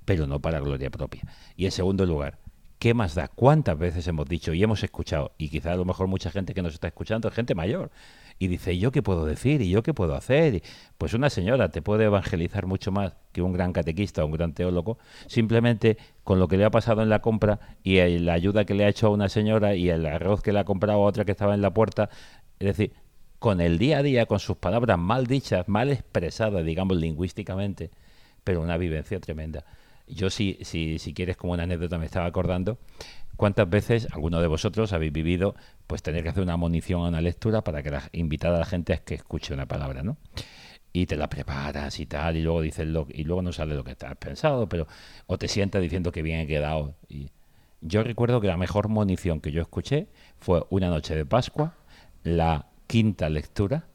[0.05, 1.23] pero no para gloria propia.
[1.55, 2.39] Y en segundo lugar,
[2.79, 3.29] ¿qué más da?
[3.29, 5.31] ¿Cuántas veces hemos dicho y hemos escuchado?
[5.37, 7.91] Y quizá a lo mejor mucha gente que nos está escuchando es gente mayor.
[8.39, 9.61] Y dice, ¿y yo qué puedo decir?
[9.61, 10.55] ¿Y yo qué puedo hacer?
[10.55, 10.63] Y,
[10.97, 14.53] Pues una señora te puede evangelizar mucho más que un gran catequista o un gran
[14.53, 18.73] teólogo, simplemente con lo que le ha pasado en la compra y la ayuda que
[18.73, 21.23] le ha hecho a una señora y el arroz que le ha comprado a otra
[21.23, 22.09] que estaba en la puerta.
[22.59, 22.93] Es decir,
[23.43, 27.91] con el día a día, con sus palabras mal dichas, mal expresadas, digamos, lingüísticamente,
[28.45, 29.65] pero una vivencia tremenda.
[30.07, 32.77] Yo, si, si, si quieres, como una anécdota, me estaba acordando,
[33.35, 35.55] ¿cuántas veces alguno de vosotros habéis vivido
[35.87, 38.65] pues tener que hacer una munición a una lectura para que la, invitar a la
[38.65, 40.15] gente a que escuche una palabra, ¿no?
[40.93, 43.83] Y te la preparas y tal, y luego dices lo, y luego no sale lo
[43.83, 44.87] que has pensado, pero
[45.27, 46.95] o te sientas diciendo que bien he quedado.
[47.09, 47.29] Y
[47.81, 51.75] yo recuerdo que la mejor munición que yo escuché fue una noche de Pascua,
[52.23, 53.87] la quinta lectura,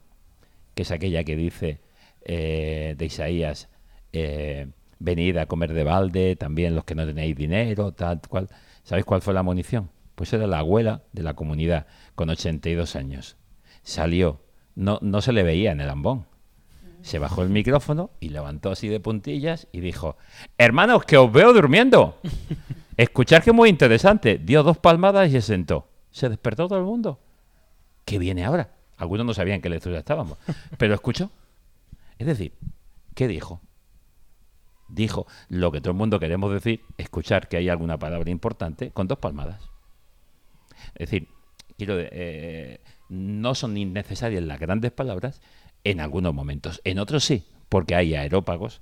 [0.75, 1.79] que es aquella que dice
[2.25, 3.69] eh, de Isaías,
[4.11, 4.67] eh,
[4.99, 8.49] venid a comer de balde, también los que no tenéis dinero, tal cual.
[8.83, 9.89] ¿Sabéis cuál fue la munición?
[10.15, 13.37] Pues era la abuela de la comunidad, con 82 años.
[13.83, 14.41] Salió,
[14.75, 16.25] no, no se le veía en el ambón.
[17.01, 20.17] Se bajó el micrófono y levantó así de puntillas y dijo,
[20.57, 22.19] hermanos, que os veo durmiendo.
[22.97, 24.37] Escuchar que muy interesante.
[24.39, 25.87] Dio dos palmadas y se sentó.
[26.11, 27.21] Se despertó todo el mundo.
[28.03, 28.78] ¿Qué viene ahora?
[28.99, 30.37] Algunos no sabían qué lectura estábamos,
[30.77, 31.31] pero escuchó.
[32.19, 32.53] Es decir,
[33.15, 33.61] ¿qué dijo?
[34.89, 39.07] Dijo lo que todo el mundo queremos decir, escuchar que hay alguna palabra importante con
[39.07, 39.69] dos palmadas.
[40.95, 41.29] Es decir,
[41.77, 45.41] quiero eh, no son innecesarias las grandes palabras
[45.83, 46.81] en algunos momentos.
[46.83, 48.81] En otros sí, porque hay aerópagos,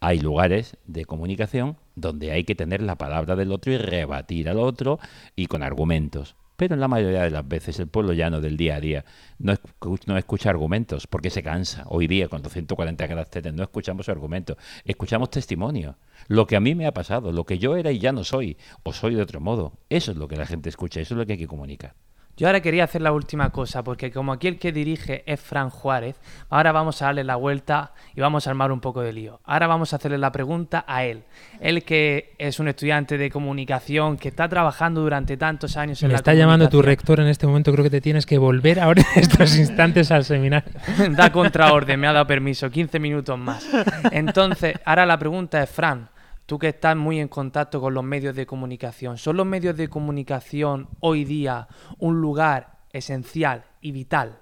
[0.00, 4.58] hay lugares de comunicación donde hay que tener la palabra del otro y rebatir al
[4.58, 4.98] otro
[5.36, 6.34] y con argumentos.
[6.56, 9.04] Pero en la mayoría de las veces el pueblo llano del día a día
[9.38, 11.84] no, escu- no escucha argumentos porque se cansa.
[11.88, 15.96] Hoy día con 240 caracteres no escuchamos argumentos, escuchamos testimonios.
[16.28, 18.56] Lo que a mí me ha pasado, lo que yo era y ya no soy,
[18.84, 19.72] o soy de otro modo.
[19.88, 21.94] Eso es lo que la gente escucha, eso es lo que hay que comunicar.
[22.36, 25.68] Yo ahora quería hacer la última cosa, porque como aquí el que dirige es Fran
[25.68, 26.16] Juárez,
[26.48, 29.40] ahora vamos a darle la vuelta y vamos a armar un poco de lío.
[29.44, 31.24] Ahora vamos a hacerle la pregunta a él.
[31.60, 36.12] Él que es un estudiante de comunicación, que está trabajando durante tantos años en Me
[36.12, 39.02] la está llamando tu rector en este momento, creo que te tienes que volver ahora
[39.14, 40.72] en estos instantes al seminario.
[41.10, 43.68] da contraorden, me ha dado permiso, 15 minutos más.
[44.10, 46.08] Entonces, ahora la pregunta es, Fran,
[46.46, 49.88] tú que estás muy en contacto con los medios de comunicación, ¿son los medios de
[49.88, 54.40] comunicación hoy día un lugar esencial y vital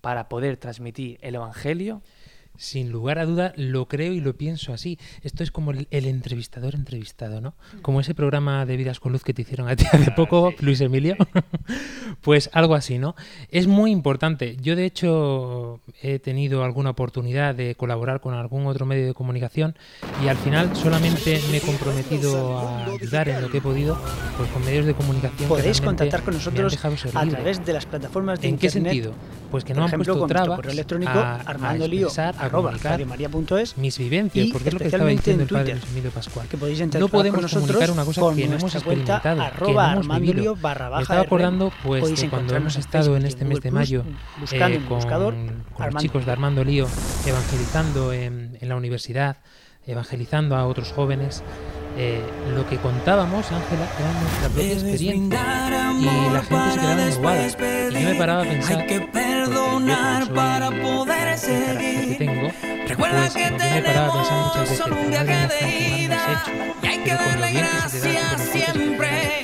[0.00, 2.02] para poder transmitir el Evangelio?
[2.62, 4.96] Sin lugar a duda, lo creo y lo pienso así.
[5.22, 7.54] Esto es como el, el entrevistador entrevistado, ¿no?
[7.82, 10.80] Como ese programa de Vidas con Luz que te hicieron a ti hace poco, Luis
[10.80, 11.16] Emilio.
[12.20, 13.16] pues algo así, ¿no?
[13.50, 14.56] Es muy importante.
[14.62, 19.74] Yo, de hecho, he tenido alguna oportunidad de colaborar con algún otro medio de comunicación
[20.24, 23.98] y al final solamente me he comprometido a ayudar en lo que he podido,
[24.36, 25.36] pues con medios de comunicación.
[25.36, 27.30] que Podéis contactar con nosotros a libre.
[27.38, 28.92] través de las plataformas de ¿En qué internet.
[28.92, 29.14] sentido?
[29.50, 32.72] Pues que por no ejemplo, han puesto trabas correo electrónico a, a expresar, a arroba
[32.82, 36.10] radiomaria.es mis vivencias, porque es lo que estaba diciendo en el padre Twitter, Luis Emilio
[36.10, 36.48] Pascual.
[36.48, 39.42] que podéis No podemos con nosotros comunicar una cosa con que no hemos experimentado, que
[39.44, 40.56] arroba no hemos vivido.
[40.56, 41.26] barra Me baja estaba RM.
[41.26, 44.04] acordando pues de cuando hemos estado Facebook en este mes de mayo
[44.40, 46.86] buscando eh, el buscador con, con los chicos de Armando Lío
[47.26, 49.36] evangelizando en, en la universidad,
[49.86, 51.42] evangelizando a otros jóvenes.
[51.96, 52.22] Eh,
[52.54, 55.92] lo que contábamos, Ángela, era nuestra propia experiencia.
[55.98, 57.56] Y la gente se quedaba después
[57.90, 61.76] Y yo me paraba a pensar, Hay que yo perdonar soy para poder carácter que
[61.78, 62.18] seguir.
[62.18, 62.48] tengo,
[62.88, 66.44] Recuerda pues que yo me paraba a pensar muchas veces, solo un viaje de ida
[66.82, 69.41] y hay que darle gracias siempre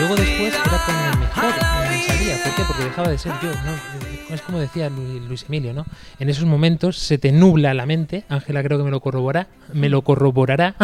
[0.00, 1.54] luego después era como el mejor,
[1.90, 2.42] me salía.
[2.44, 2.62] ¿Por qué?
[2.66, 3.50] Porque dejaba de ser yo.
[3.52, 4.34] ¿no?
[4.34, 5.84] Es como decía Lu- Luis Emilio, ¿no?
[6.18, 9.88] En esos momentos se te nubla la mente, Ángela creo que me lo corroborará, me
[9.88, 10.74] lo corroborará,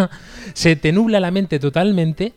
[0.52, 2.32] se te nubla la mente totalmente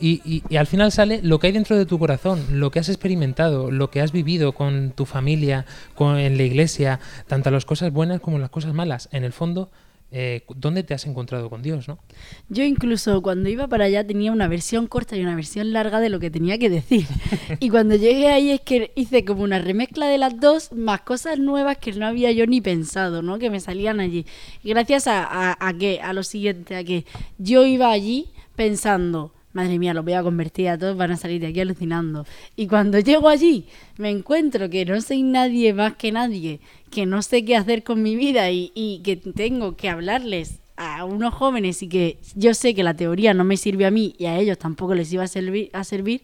[0.00, 2.80] Y, y- y al final sale lo que hay dentro de tu corazón, lo que
[2.80, 7.64] has experimentado, lo que has vivido con tu familia, con, en la iglesia, tanto las
[7.64, 9.08] cosas buenas como las cosas malas.
[9.12, 9.70] En el fondo,
[10.10, 11.98] eh, ¿dónde te has encontrado con Dios, no?
[12.48, 16.08] Yo incluso cuando iba para allá tenía una versión corta y una versión larga de
[16.08, 17.06] lo que tenía que decir.
[17.60, 21.38] Y cuando llegué ahí es que hice como una remezcla de las dos, más cosas
[21.38, 23.38] nuevas que no había yo ni pensado, ¿no?
[23.38, 24.24] Que me salían allí.
[24.62, 27.04] Gracias a, a, a que, a lo siguiente, a que
[27.38, 31.40] yo iba allí pensando, madre mía, los voy a convertir a todos, van a salir
[31.40, 32.26] de aquí alucinando.
[32.56, 37.22] Y cuando llego allí, me encuentro que no soy nadie más que nadie, que no
[37.22, 41.88] sé qué hacer con mi vida y, que tengo que hablarles a unos jóvenes y
[41.88, 44.94] que yo sé que la teoría no me sirve a mí y a ellos tampoco
[44.94, 45.26] les iba a
[45.72, 46.22] a servir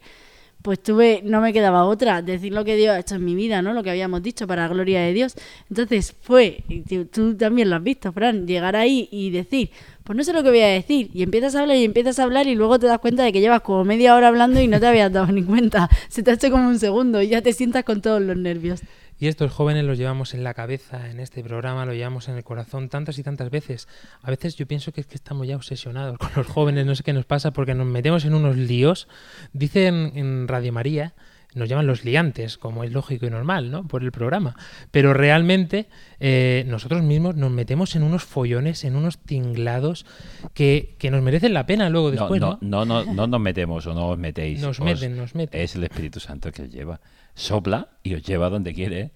[0.62, 3.62] pues tuve, no me quedaba otra, decir lo que Dios ha hecho en mi vida,
[3.62, 3.72] ¿no?
[3.72, 5.34] Lo que habíamos dicho para la gloria de Dios.
[5.68, 9.70] Entonces fue, tú, tú también lo has visto, Fran, llegar ahí y decir,
[10.04, 11.10] pues no sé lo que voy a decir.
[11.14, 13.40] Y empiezas a hablar y empiezas a hablar y luego te das cuenta de que
[13.40, 15.88] llevas como media hora hablando y no te habías dado ni cuenta.
[16.08, 18.80] Se te ha hecho como un segundo y ya te sientas con todos los nervios.
[19.20, 22.42] Y estos jóvenes los llevamos en la cabeza, en este programa, lo llevamos en el
[22.42, 23.86] corazón tantas y tantas veces.
[24.22, 27.02] A veces yo pienso que es que estamos ya obsesionados con los jóvenes, no sé
[27.02, 29.08] qué nos pasa, porque nos metemos en unos líos.
[29.52, 31.12] Dicen en Radio María,
[31.54, 33.86] nos llaman los liantes, como es lógico y normal, ¿no?
[33.88, 34.56] Por el programa.
[34.90, 35.86] Pero realmente
[36.20, 40.06] eh, nosotros mismos nos metemos en unos follones, en unos tinglados
[40.54, 42.58] que, que nos merecen la pena luego después, ¿no?
[42.60, 44.60] no, no, no, no nos metemos o no os metéis.
[44.60, 45.60] Nos Os- meten, nos meten.
[45.60, 47.00] Es el Espíritu Santo que os lleva.
[47.34, 49.10] Sopla y os lleva donde quiere.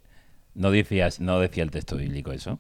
[0.55, 2.59] No, decías, no decía el texto bíblico eso.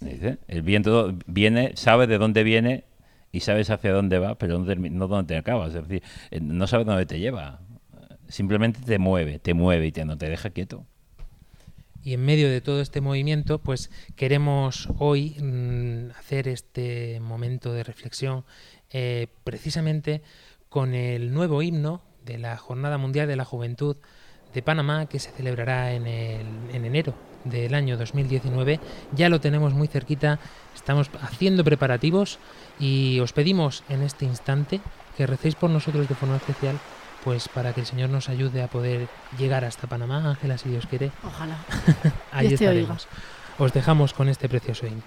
[0.00, 2.84] Dice, el viento viene, sabes de dónde viene
[3.32, 5.74] y sabes hacia dónde va, pero no, no dónde te acabas.
[5.74, 7.60] Es decir, eh, no sabes dónde te lleva.
[8.28, 10.84] Simplemente te mueve, te mueve y te, no te deja quieto.
[12.02, 17.82] Y en medio de todo este movimiento, pues queremos hoy mm, hacer este momento de
[17.82, 18.44] reflexión
[18.90, 20.22] eh, precisamente
[20.68, 23.96] con el nuevo himno de la Jornada Mundial de la Juventud
[24.52, 28.80] de Panamá que se celebrará en, en enero del año 2019.
[29.12, 30.38] Ya lo tenemos muy cerquita,
[30.74, 32.38] estamos haciendo preparativos
[32.78, 34.80] y os pedimos en este instante
[35.16, 36.78] que recéis por nosotros de forma especial
[37.24, 39.08] pues para que el Señor nos ayude a poder
[39.38, 41.56] llegar hasta Panamá, Ángela, si Dios quiere, Ojalá.
[42.32, 43.08] Ahí Dios estaremos.
[43.58, 45.02] Os dejamos con este precioso himno.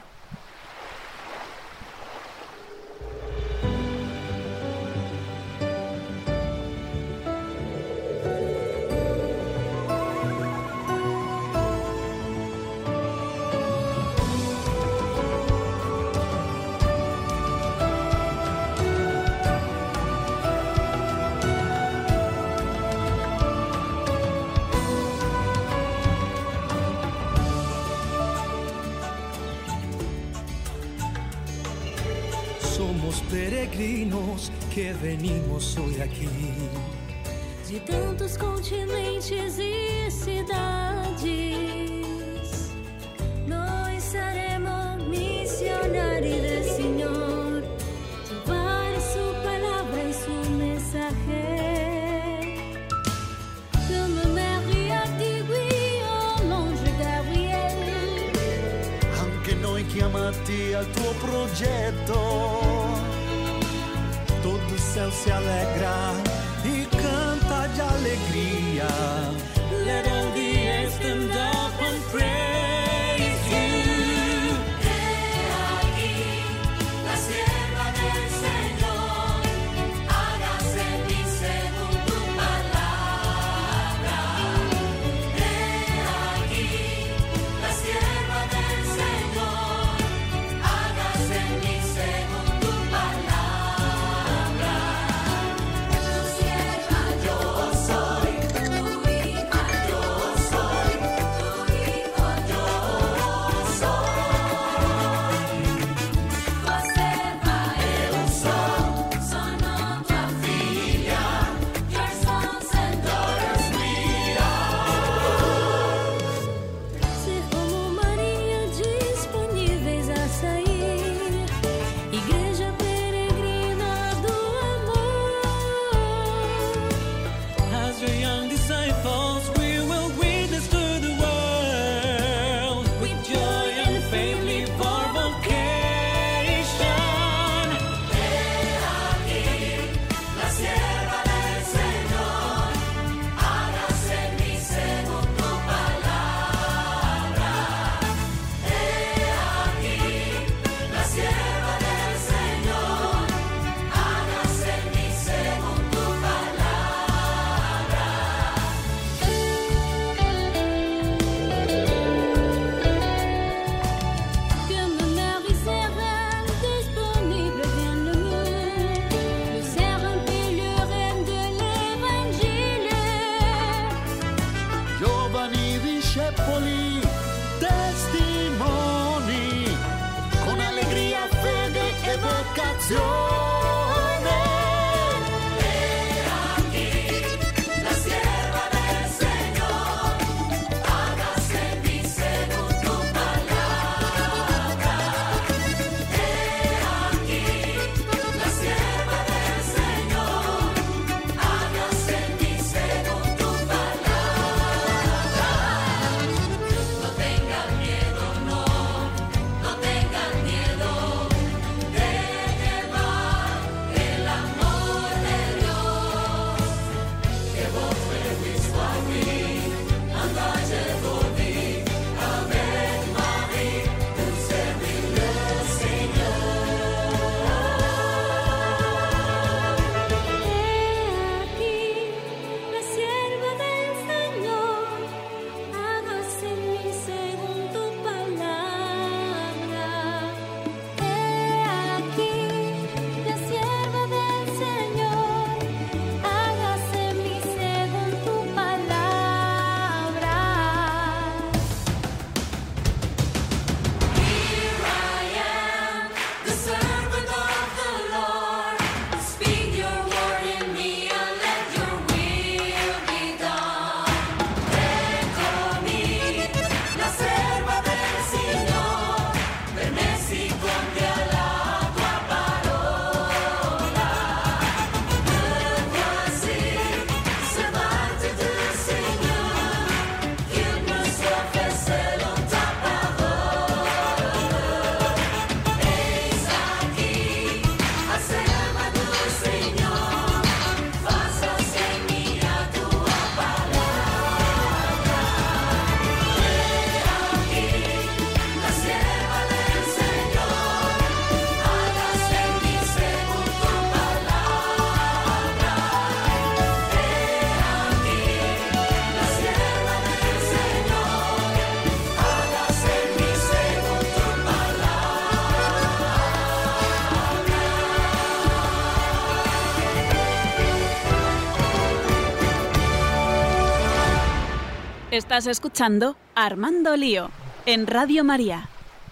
[325.17, 327.31] Estás escuchando Armando Lío
[327.65, 328.69] en Radio María.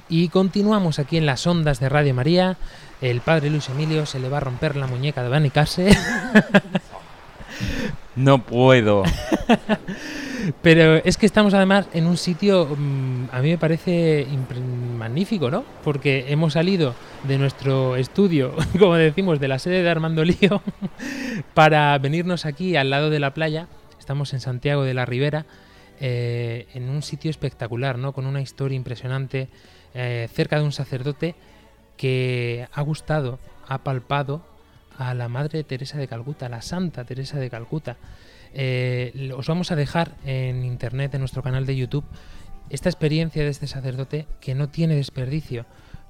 [0.08, 2.58] Y continuamos aquí en las ondas de Radio María.
[3.01, 5.97] El padre Luis Emilio se le va a romper la muñeca de abanicarse.
[8.16, 9.03] No puedo.
[10.62, 14.26] Pero es que estamos además en un sitio, mm, a mí me parece
[14.97, 15.66] magnífico, ¿no?
[15.84, 20.62] Porque hemos salido de nuestro estudio, como decimos, de la sede de Armando Lío,
[21.53, 23.68] para venirnos aquí al lado de la playa.
[23.99, 25.45] Estamos en Santiago de la Ribera,
[26.00, 28.14] eh, en un sitio espectacular, ¿no?
[28.14, 29.50] Con una historia impresionante,
[29.93, 31.36] eh, cerca de un sacerdote
[31.98, 34.46] que ha gustado, ha palpado
[34.98, 37.98] a la Madre Teresa de Calcuta, la Santa Teresa de Calcuta.
[38.54, 42.06] Eh, os vamos a dejar en internet, en nuestro canal de YouTube,
[42.70, 45.66] esta experiencia de este sacerdote que no tiene desperdicio.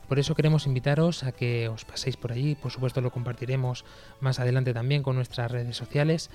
[0.07, 3.85] Por eso queremos invitaros a que os paséis por allí, por supuesto lo compartiremos
[4.19, 6.29] más adelante también con nuestras redes sociales,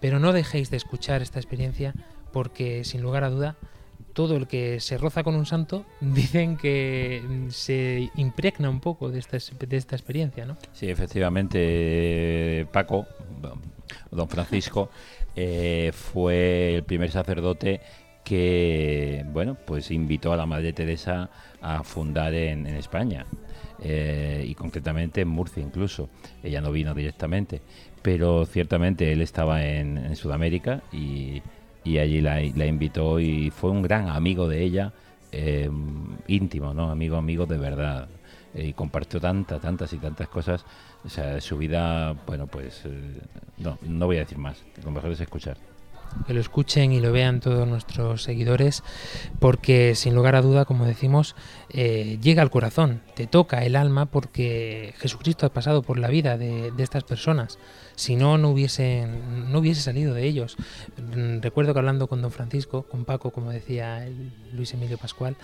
[0.00, 1.94] pero no dejéis de escuchar esta experiencia
[2.32, 3.56] porque sin lugar a duda
[4.12, 9.10] todo el que se roza con un santo dicen que mm, se impregna un poco
[9.10, 10.56] de esta, de esta experiencia, ¿no?
[10.72, 11.58] Sí, efectivamente,
[12.60, 13.06] eh, Paco,
[14.10, 14.90] don Francisco,
[15.36, 17.80] eh, fue el primer sacerdote
[18.24, 21.30] que, bueno, pues invitó a la Madre Teresa
[21.60, 23.26] a fundar en, en España.
[23.84, 26.08] eh, y concretamente en Murcia incluso.
[26.42, 27.62] Ella no vino directamente,
[28.00, 31.42] pero ciertamente él estaba en, en Sudamérica y,
[31.84, 34.92] y allí la, invitó y fue un gran amigo de ella,
[35.32, 35.70] eh,
[36.28, 36.90] íntimo, ¿no?
[36.90, 38.08] Amigo, amigo de verdad.
[38.54, 40.64] Y compartió tantas, tantas y tantas cosas.
[41.04, 43.20] O sea, su vida, bueno, pues eh,
[43.58, 44.62] no, no voy a decir más.
[44.84, 45.56] Lo mejor es escuchar.
[46.26, 48.82] Que lo escuchen y lo vean todos nuestros seguidores,
[49.38, 51.34] porque sin lugar a duda, como decimos,
[51.70, 56.38] eh, llega al corazón, te toca el alma, porque Jesucristo ha pasado por la vida
[56.38, 57.58] de, estas personas.
[57.94, 60.56] Si no, no hubiesen, no hubiese salido de ellos.
[60.96, 64.08] Mm, Recuerdo que hablando con don Francisco, con Paco, como decía
[64.52, 65.36] Luis Emilio Pascual,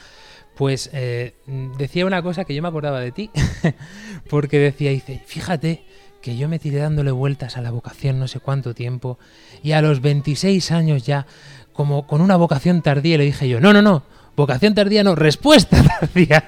[0.56, 1.34] pues eh,
[1.78, 3.30] decía una cosa que yo me acordaba de ti,
[4.30, 5.84] porque decía, dice, fíjate
[6.20, 9.18] que yo me tiré dándole vueltas a la vocación no sé cuánto tiempo
[9.62, 11.26] y a los 26 años ya,
[11.72, 14.02] como con una vocación tardía, le dije yo, no, no, no,
[14.36, 16.44] vocación tardía no, respuesta tardía.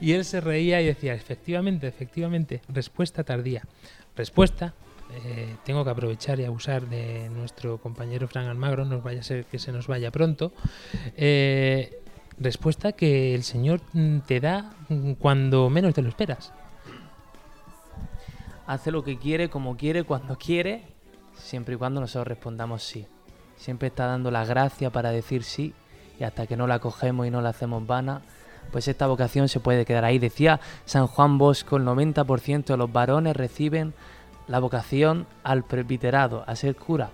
[0.00, 3.62] y él se reía y decía, efectivamente, efectivamente, respuesta tardía.
[4.16, 4.74] Respuesta,
[5.24, 9.44] eh, tengo que aprovechar y abusar de nuestro compañero Fran Almagro, no vaya a ser
[9.44, 10.52] que se nos vaya pronto.
[11.16, 12.00] Eh,
[12.38, 16.52] respuesta que el Señor mm, te da mm, cuando menos te lo esperas.
[18.70, 20.84] Hace lo que quiere, como quiere, cuando quiere,
[21.34, 23.04] siempre y cuando nosotros respondamos sí.
[23.56, 25.74] Siempre está dando la gracia para decir sí
[26.20, 28.22] y hasta que no la cogemos y no la hacemos vana,
[28.70, 30.20] pues esta vocación se puede quedar ahí.
[30.20, 33.92] Decía San Juan Bosco, el 90% de los varones reciben
[34.46, 37.10] la vocación al presbiterado, a ser cura.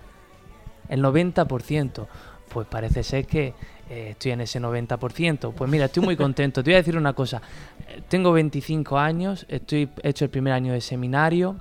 [0.89, 2.05] El 90%,
[2.53, 3.55] pues parece ser que
[3.89, 5.53] eh, estoy en ese 90%.
[5.53, 6.63] Pues mira, estoy muy contento.
[6.63, 7.41] Te voy a decir una cosa.
[7.87, 11.57] Eh, Tengo 25 años, estoy he hecho el primer año de seminario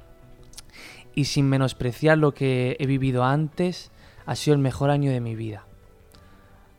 [1.15, 3.91] y sin menospreciar lo que he vivido antes,
[4.27, 5.65] ha sido el mejor año de mi vida.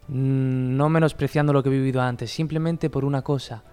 [0.08, 3.64] Mm, No menospreciando lo que he vivido antes, simplemente por una cosa,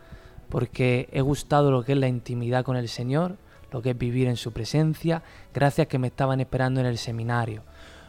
[0.49, 3.37] porque he gustado lo que es la intimidad con el Señor,
[3.73, 5.23] lo que es vivir en su presencia,
[5.53, 7.63] gracias que me estaban esperando en el seminario.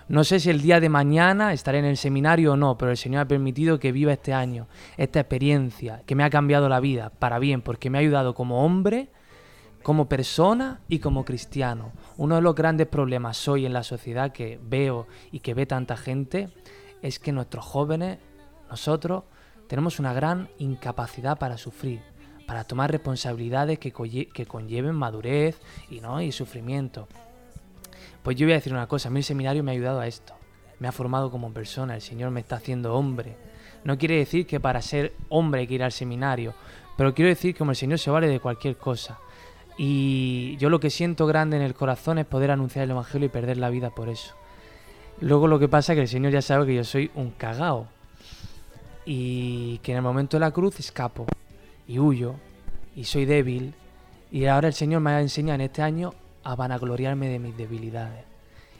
[0.07, 2.97] No sé si el día de mañana estaré en el seminario o no, pero el
[2.97, 7.09] Señor ha permitido que viva este año, esta experiencia, que me ha cambiado la vida
[7.17, 9.09] para bien, porque me ha ayudado como hombre,
[9.81, 11.91] como persona y como cristiano.
[12.17, 15.97] Uno de los grandes problemas hoy en la sociedad que veo y que ve tanta
[15.97, 16.49] gente
[17.01, 18.19] es que nuestros jóvenes,
[18.69, 19.23] nosotros,
[19.67, 22.01] tenemos una gran incapacidad para sufrir,
[22.45, 26.21] para tomar responsabilidades que, conlleven madurez y, ¿no?
[26.21, 27.07] y sufrimiento.
[28.25, 30.07] Pues yo voy a decir una cosa, a mí el seminario me ha ayudado a
[30.07, 30.33] esto.
[30.79, 33.37] Me ha formado como persona, el Señor me está haciendo hombre.
[33.83, 36.55] No quiere decir que para ser hombre hay que ir al seminario,
[36.97, 39.19] pero quiero decir que como el Señor se vale de cualquier cosa.
[39.77, 43.29] Y yo lo que siento grande en el corazón es poder anunciar el Evangelio y
[43.29, 44.33] perder la vida por eso.
[45.21, 47.85] Luego lo que pasa es que el Señor ya sabe que yo soy un cagao.
[49.05, 51.27] Y que en el momento de la cruz escapo
[51.87, 52.33] y huyo
[52.95, 53.75] y soy débil.
[54.31, 56.15] Y ahora el Señor me ha enseñado en este año
[56.45, 58.23] a vanagloriarme de mis debilidades.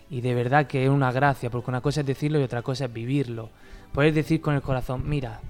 [0.09, 2.85] Y de verdad que es una gracia, porque una cosa es decirlo y otra cosa
[2.85, 3.49] es vivirlo.
[3.91, 5.41] Poder decir con el corazón, mira,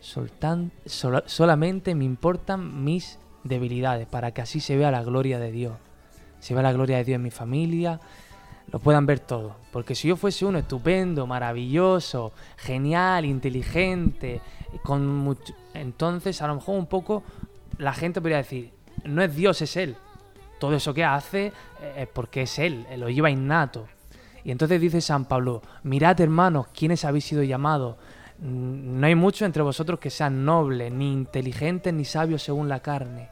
[0.00, 5.52] soltan- sola- solamente me importan mis debilidades, para que así se vea la gloria de
[5.52, 5.74] Dios.
[6.40, 8.00] Se vea la gloria de Dios en mi familia,
[8.72, 9.56] lo puedan ver todo.
[9.72, 14.40] Porque si yo fuese uno estupendo, maravilloso, genial, inteligente,
[14.82, 15.54] con mucho...
[15.74, 17.22] entonces a lo mejor un poco
[17.78, 18.70] la gente podría decir,
[19.04, 19.96] no es Dios, es Él.
[20.58, 23.86] Todo eso que hace eh, es porque es Él, Él lo lleva innato.
[24.44, 27.96] Y entonces dice San Pablo, mirad hermanos, ¿quiénes habéis sido llamados?
[28.38, 32.80] Mm, No hay mucho entre vosotros que sean nobles, ni inteligentes, ni sabios según la
[32.80, 33.28] carne.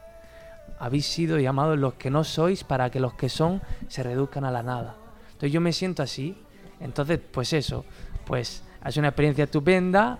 [0.79, 4.51] Habéis sido llamados los que no sois para que los que son se reduzcan a
[4.51, 4.95] la nada.
[5.27, 6.37] Entonces yo me siento así.
[6.79, 7.83] Entonces, pues eso,
[8.25, 10.19] pues sido una experiencia estupenda,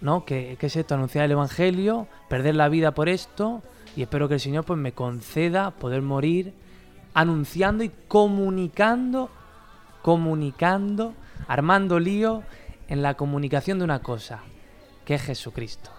[0.00, 0.24] ¿no?
[0.24, 3.62] Que, que es esto, anunciar el Evangelio, perder la vida por esto,
[3.96, 6.52] y espero que el Señor pues me conceda poder morir
[7.14, 9.30] anunciando y comunicando,
[10.02, 11.14] comunicando,
[11.46, 12.42] armando lío
[12.88, 14.40] en la comunicación de una cosa,
[15.04, 15.90] que es Jesucristo.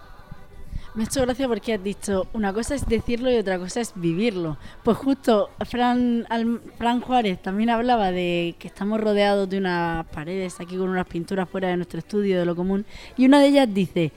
[0.94, 3.92] Me ha hecho gracia porque has dicho, una cosa es decirlo y otra cosa es
[3.96, 4.56] vivirlo.
[4.82, 6.26] Pues justo Fran,
[6.78, 11.50] Fran Juárez también hablaba de que estamos rodeados de unas paredes aquí con unas pinturas
[11.50, 14.10] fuera de nuestro estudio, de lo común, y una de ellas dice,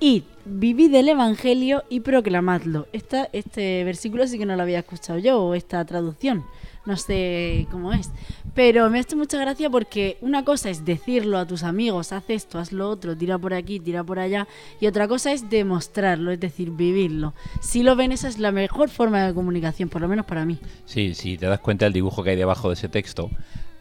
[0.00, 2.86] id, vivid el Evangelio y proclamadlo.
[2.92, 6.44] Esta, este versículo sí que no lo había escuchado yo, o esta traducción,
[6.86, 8.10] no sé cómo es.
[8.54, 12.24] Pero me ha hecho mucha gracia porque una cosa es decirlo a tus amigos, haz
[12.28, 14.46] esto, haz lo otro, tira por aquí, tira por allá,
[14.80, 17.34] y otra cosa es demostrarlo, es decir, vivirlo.
[17.60, 20.58] Si lo ven, esa es la mejor forma de comunicación, por lo menos para mí.
[20.84, 23.30] Sí, si te das cuenta, el dibujo que hay debajo de ese texto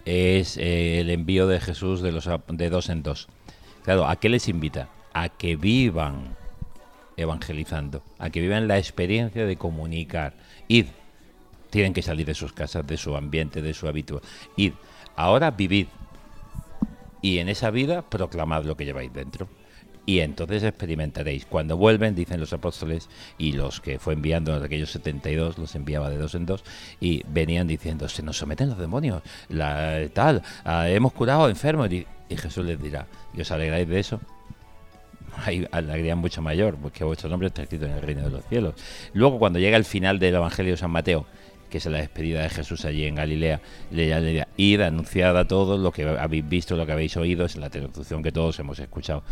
[0.06, 3.28] es eh, el envío de Jesús de, los, de dos en dos.
[3.84, 4.90] Claro, ¿a qué les invita?
[5.14, 6.36] A que vivan
[7.18, 10.34] evangelizando, a que vivan la experiencia de comunicar.
[10.68, 10.88] Id,
[11.70, 14.22] tienen que salir de sus casas, de su ambiente, de su hábito.
[14.56, 14.74] Id,
[15.16, 15.88] ahora vivid.
[17.22, 19.48] Y en esa vida proclamad lo que lleváis dentro.
[20.06, 21.46] Y entonces experimentaréis.
[21.46, 26.10] Cuando vuelven, dicen los apóstoles, y los que fue enviando de aquellos 72, los enviaba
[26.10, 26.66] de dos en dos,
[27.00, 31.90] y venían diciendo, se nos someten los demonios, la, tal, ah, hemos curado enfermos.
[31.92, 34.20] Y, y Jesús les dirá, ¿y os alegráis de eso?
[35.46, 38.76] hay alegría mucho mayor, porque vuestro nombre está escrito en el reino de los cielos.
[39.14, 41.26] Luego, cuando llega el final del Evangelio de San Mateo,
[41.70, 43.60] que es la despedida de Jesús allí en Galilea,
[43.90, 47.56] le dirá, id, anunciad a todos lo que habéis visto, lo que habéis oído, es
[47.56, 49.24] la traducción que todos hemos escuchado,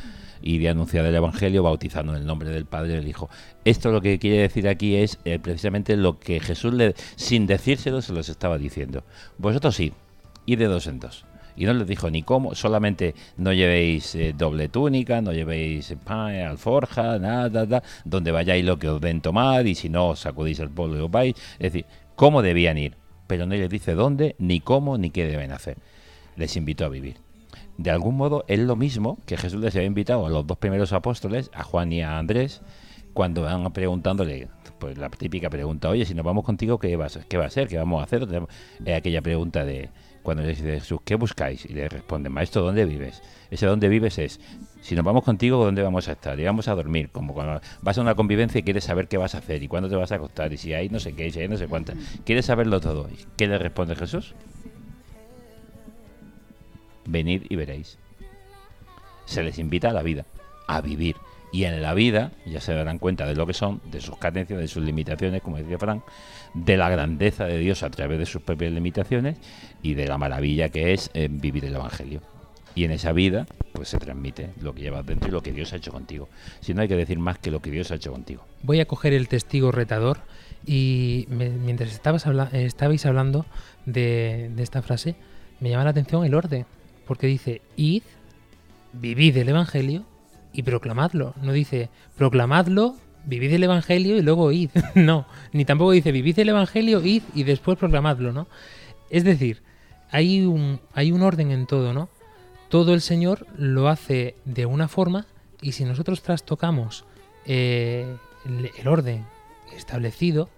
[0.41, 3.29] y de anunciar el Evangelio, bautizando en el nombre del Padre y del Hijo.
[3.63, 8.01] Esto lo que quiere decir aquí es eh, precisamente lo que Jesús, le, sin decírselo,
[8.01, 9.03] se los estaba diciendo.
[9.37, 9.93] Vosotros id,
[10.47, 11.25] id de dos en dos.
[11.55, 16.35] Y no les dijo ni cómo, solamente no llevéis eh, doble túnica, no llevéis pan,
[16.35, 20.59] alforja, nada, nada, donde vayáis lo que os den tomar y si no os sacudís
[20.59, 21.35] el polvo y os vais.
[21.53, 21.85] Es decir,
[22.15, 22.95] cómo debían ir,
[23.27, 25.77] pero no les dice dónde, ni cómo, ni qué deben hacer.
[26.35, 27.17] Les invitó a vivir.
[27.77, 30.93] De algún modo es lo mismo que Jesús les había invitado a los dos primeros
[30.93, 32.61] apóstoles, a Juan y a Andrés,
[33.13, 34.47] cuando van preguntándole,
[34.79, 37.67] pues la típica pregunta, oye, si nos vamos contigo, ¿qué, vas, qué va a ser?
[37.67, 38.27] ¿Qué vamos a hacer?
[38.85, 39.89] Eh, aquella pregunta de
[40.22, 41.65] cuando les dice Jesús, ¿qué buscáis?
[41.65, 43.22] Y le responden, maestro, ¿dónde vives?
[43.49, 44.39] Ese dónde vives es,
[44.82, 46.39] si nos vamos contigo, ¿dónde vamos a estar?
[46.39, 49.36] Y vamos a dormir, como cuando vas a una convivencia y quieres saber qué vas
[49.36, 51.32] a hacer y cuándo te vas a acostar y si hay no sé qué, y
[51.32, 51.97] si hay no sé cuántas.
[52.26, 53.09] Quieres saberlo todo.
[53.09, 54.34] ¿Y ¿Qué le responde Jesús?
[57.05, 57.97] Venid y veréis.
[59.26, 60.26] Se les invita a la vida,
[60.67, 61.15] a vivir.
[61.53, 64.57] Y en la vida ya se darán cuenta de lo que son, de sus carencias,
[64.57, 66.01] de sus limitaciones, como decía Frank,
[66.53, 69.37] de la grandeza de Dios a través de sus propias limitaciones
[69.81, 72.21] y de la maravilla que es eh, vivir el Evangelio.
[72.73, 75.73] Y en esa vida, pues se transmite lo que llevas dentro y lo que Dios
[75.73, 76.29] ha hecho contigo.
[76.61, 78.45] Si no hay que decir más que lo que Dios ha hecho contigo.
[78.63, 80.19] Voy a coger el testigo retador
[80.65, 83.45] y me- mientras eh, estabais hablando
[83.85, 85.15] de, de esta frase,
[85.59, 86.65] me llama la atención el orden,
[87.05, 88.03] porque dice, id,
[88.93, 90.05] vivid el Evangelio
[90.53, 91.33] y proclamadlo.
[91.41, 92.95] No dice, proclamadlo,
[93.26, 94.69] vivid el Evangelio y luego id.
[94.95, 98.47] no, ni tampoco dice, vivid el Evangelio, id y después proclamadlo, ¿no?
[99.09, 99.61] Es decir,
[100.09, 102.09] hay un, hay un orden en todo, ¿no?
[102.69, 105.26] Todo el Señor lo hace de una forma
[105.61, 107.05] y si nosotros trastocamos
[107.45, 108.15] eh,
[108.45, 109.26] el, orden
[109.76, 110.49] establecido,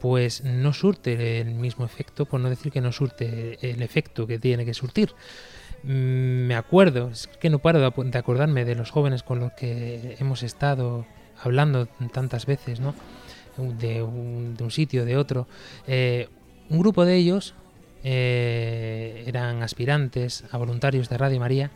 [0.00, 4.38] pues no surte el mismo efecto, por no decir que no surte el efecto que
[4.38, 5.12] tiene que surtir.
[5.82, 10.16] Mm, Me acuerdo, es que no paro de acordarme de los jóvenes con los que
[10.18, 11.06] hemos estado
[11.44, 12.94] hablando tantas veces, ¿no?
[13.56, 15.46] De un, de un sitio, de otro.
[15.86, 16.28] Eh,
[16.70, 17.54] un grupo de ellos
[18.02, 21.70] eh, eran aspirantes a voluntarios de Radio María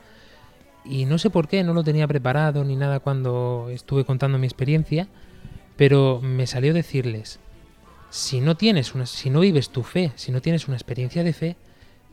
[0.85, 4.47] y no sé por qué, no lo tenía preparado ni nada cuando estuve contando mi
[4.47, 5.09] experiencia,
[5.77, 7.41] pero me salió decirles,
[8.11, 11.33] si no tienes una, si no vives tu fe, si no tienes una experiencia de
[11.33, 11.57] fe,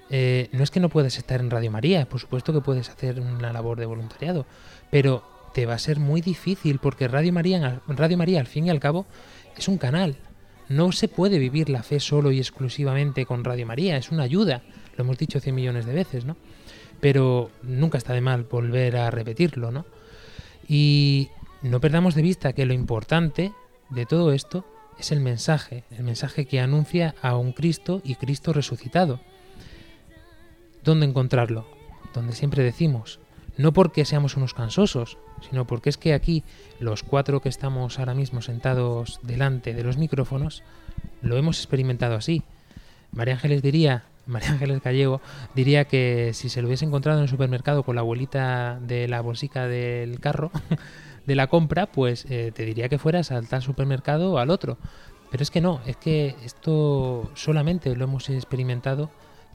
[0.09, 3.19] eh, no es que no puedas estar en Radio María, por supuesto que puedes hacer
[3.19, 4.45] una labor de voluntariado,
[4.91, 5.23] pero
[5.55, 8.81] te va a ser muy difícil porque Radio María, Radio María al fin y al
[8.81, 9.05] cabo
[9.57, 10.17] es un canal.
[10.67, 14.63] No se puede vivir la fe solo y exclusivamente con Radio María, es una ayuda,
[14.97, 16.35] lo hemos dicho 100 millones de veces, ¿no?
[16.99, 19.85] Pero nunca está de mal volver a repetirlo, ¿no?
[20.67, 21.29] Y
[21.61, 23.53] no perdamos de vista que lo importante
[23.89, 24.65] de todo esto
[24.99, 29.21] es el mensaje, el mensaje que anuncia a un Cristo y Cristo resucitado.
[30.83, 31.65] ¿Dónde encontrarlo?
[32.13, 33.21] Donde siempre decimos,
[33.57, 35.17] no porque seamos unos cansosos,
[35.49, 36.43] sino porque es que aquí
[36.79, 40.63] los cuatro que estamos ahora mismo sentados delante de los micrófonos
[41.21, 42.43] lo hemos experimentado así.
[43.11, 45.21] María Ángeles diría, María Ángeles Gallego
[45.55, 49.21] diría que si se lo hubiese encontrado en el supermercado con la abuelita de la
[49.21, 50.51] bolsica del carro
[51.25, 54.77] de la compra, pues eh, te diría que fueras al tal supermercado o al otro.
[55.31, 59.09] Pero es que no, es que esto solamente lo hemos experimentado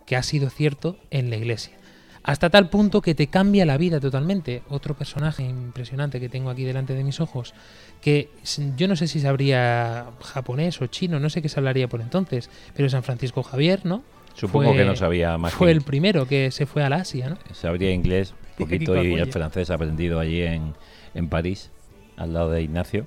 [0.04, 1.76] que ha sido cierto en la iglesia.
[2.22, 4.62] Hasta tal punto que te cambia la vida totalmente.
[4.68, 7.54] Otro personaje impresionante que tengo aquí delante de mis ojos,
[8.02, 8.28] que
[8.76, 12.50] yo no sé si sabría japonés o chino, no sé qué se hablaría por entonces,
[12.76, 14.02] pero San Francisco Javier, ¿no?
[14.34, 17.38] Supongo que no sabía más Fue que- el primero que se fue al Asia, ¿no?
[17.54, 20.74] Sabría inglés, un poquito, y el francés aprendido allí en,
[21.14, 21.70] en París,
[22.16, 23.06] al lado de Ignacio.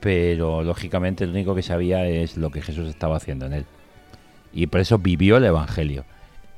[0.00, 3.64] Pero lógicamente lo único que sabía es lo que Jesús estaba haciendo en él.
[4.52, 6.04] Y por eso vivió el Evangelio.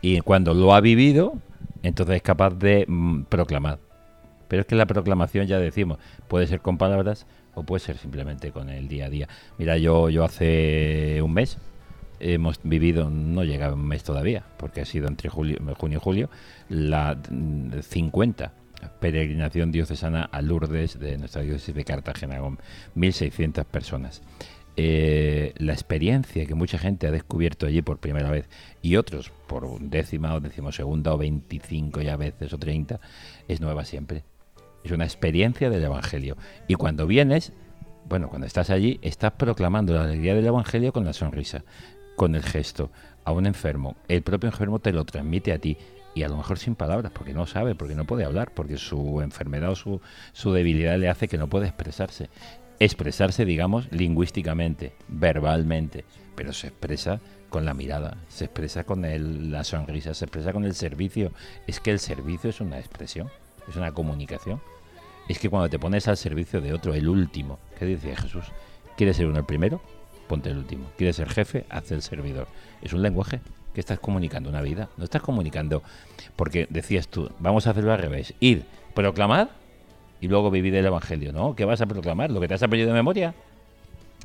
[0.01, 1.35] Y cuando lo ha vivido,
[1.83, 3.79] entonces es capaz de mm, proclamar.
[4.49, 8.51] Pero es que la proclamación, ya decimos, puede ser con palabras o puede ser simplemente
[8.51, 9.29] con el día a día.
[9.59, 11.59] Mira, yo, yo hace un mes
[12.21, 16.31] hemos vivido, no llega un mes todavía, porque ha sido entre julio, junio y julio,
[16.69, 18.53] la mm, 50
[19.01, 22.59] peregrinación diocesana a Lourdes de nuestra diócesis de Cartagena, con
[22.97, 24.23] 1.600 personas.
[24.77, 28.49] Eh, la experiencia que mucha gente ha descubierto allí por primera vez
[28.81, 32.99] y otros por décima o decimosegunda o 25 ya veces o 30
[33.49, 34.25] es nueva siempre.
[34.83, 36.37] Es una experiencia del Evangelio.
[36.69, 37.53] Y cuando vienes,
[38.09, 41.65] bueno, cuando estás allí, estás proclamando la alegría del Evangelio con la sonrisa,
[42.17, 42.91] con el gesto,
[43.25, 43.97] a un enfermo.
[44.09, 45.77] El propio enfermo te lo transmite a ti
[46.15, 49.21] y a lo mejor sin palabras, porque no sabe, porque no puede hablar, porque su
[49.23, 50.01] enfermedad o su,
[50.33, 52.29] su debilidad le hace que no pueda expresarse.
[52.79, 56.05] Expresarse, digamos, lingüísticamente, verbalmente,
[56.35, 60.65] pero se expresa con la mirada, se expresa con el- la sonrisa, se expresa con
[60.65, 61.33] el servicio.
[61.67, 63.29] Es que el servicio es una expresión,
[63.69, 64.61] es una comunicación.
[65.29, 68.47] Es que cuando te pones al servicio de otro, el último, ¿qué dice Jesús?
[68.97, 69.81] ¿Quieres ser uno el primero?
[70.27, 70.91] Ponte el último.
[70.97, 71.65] ¿Quieres ser jefe?
[71.69, 72.49] Haz el servidor.
[72.81, 73.41] Es un lenguaje
[73.75, 74.89] que estás comunicando una vida.
[74.97, 75.83] No estás comunicando
[76.37, 78.35] porque decías tú, vamos a hacerlo al revés.
[78.41, 78.65] Ir,
[78.95, 79.51] proclamar
[80.23, 81.33] y luego vivir el Evangelio.
[81.33, 81.55] ¿No?
[81.55, 82.31] ¿Qué vas a proclamar?
[82.31, 83.35] ¿Lo que te has aprendido de memoria?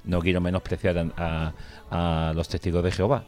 [0.06, 1.54] No quiero menospreciar a,
[1.92, 3.26] a- los testigos de Jehová,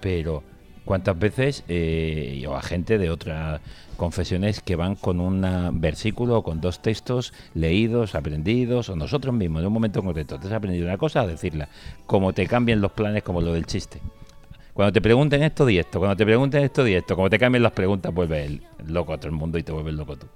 [0.00, 0.42] pero
[0.84, 3.60] ¿Cuántas veces, eh, o a gente de otras
[3.98, 5.42] confesiones que van con un
[5.82, 10.46] versículo o con dos textos leídos, aprendidos, o nosotros mismos en un momento concreto, te
[10.46, 11.68] has aprendido una cosa a decirla,
[12.06, 14.00] como te cambien los planes, como lo del chiste.
[14.72, 17.62] Cuando te pregunten esto, di esto, cuando te pregunten esto, di esto, como te cambien
[17.64, 20.26] las preguntas, vuelve el loco a todo el mundo y te vuelves loco tú.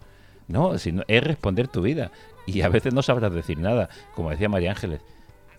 [0.49, 2.11] No, sino es responder tu vida.
[2.47, 5.01] Y a veces no sabrás decir nada, como decía María Ángeles.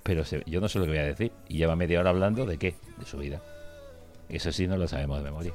[0.03, 1.31] Pero se- yo no sé lo que voy a decir.
[1.47, 3.41] Y lleva media hora hablando de qué, de su vida.
[4.29, 5.53] Eso sí no lo sabemos de memoria.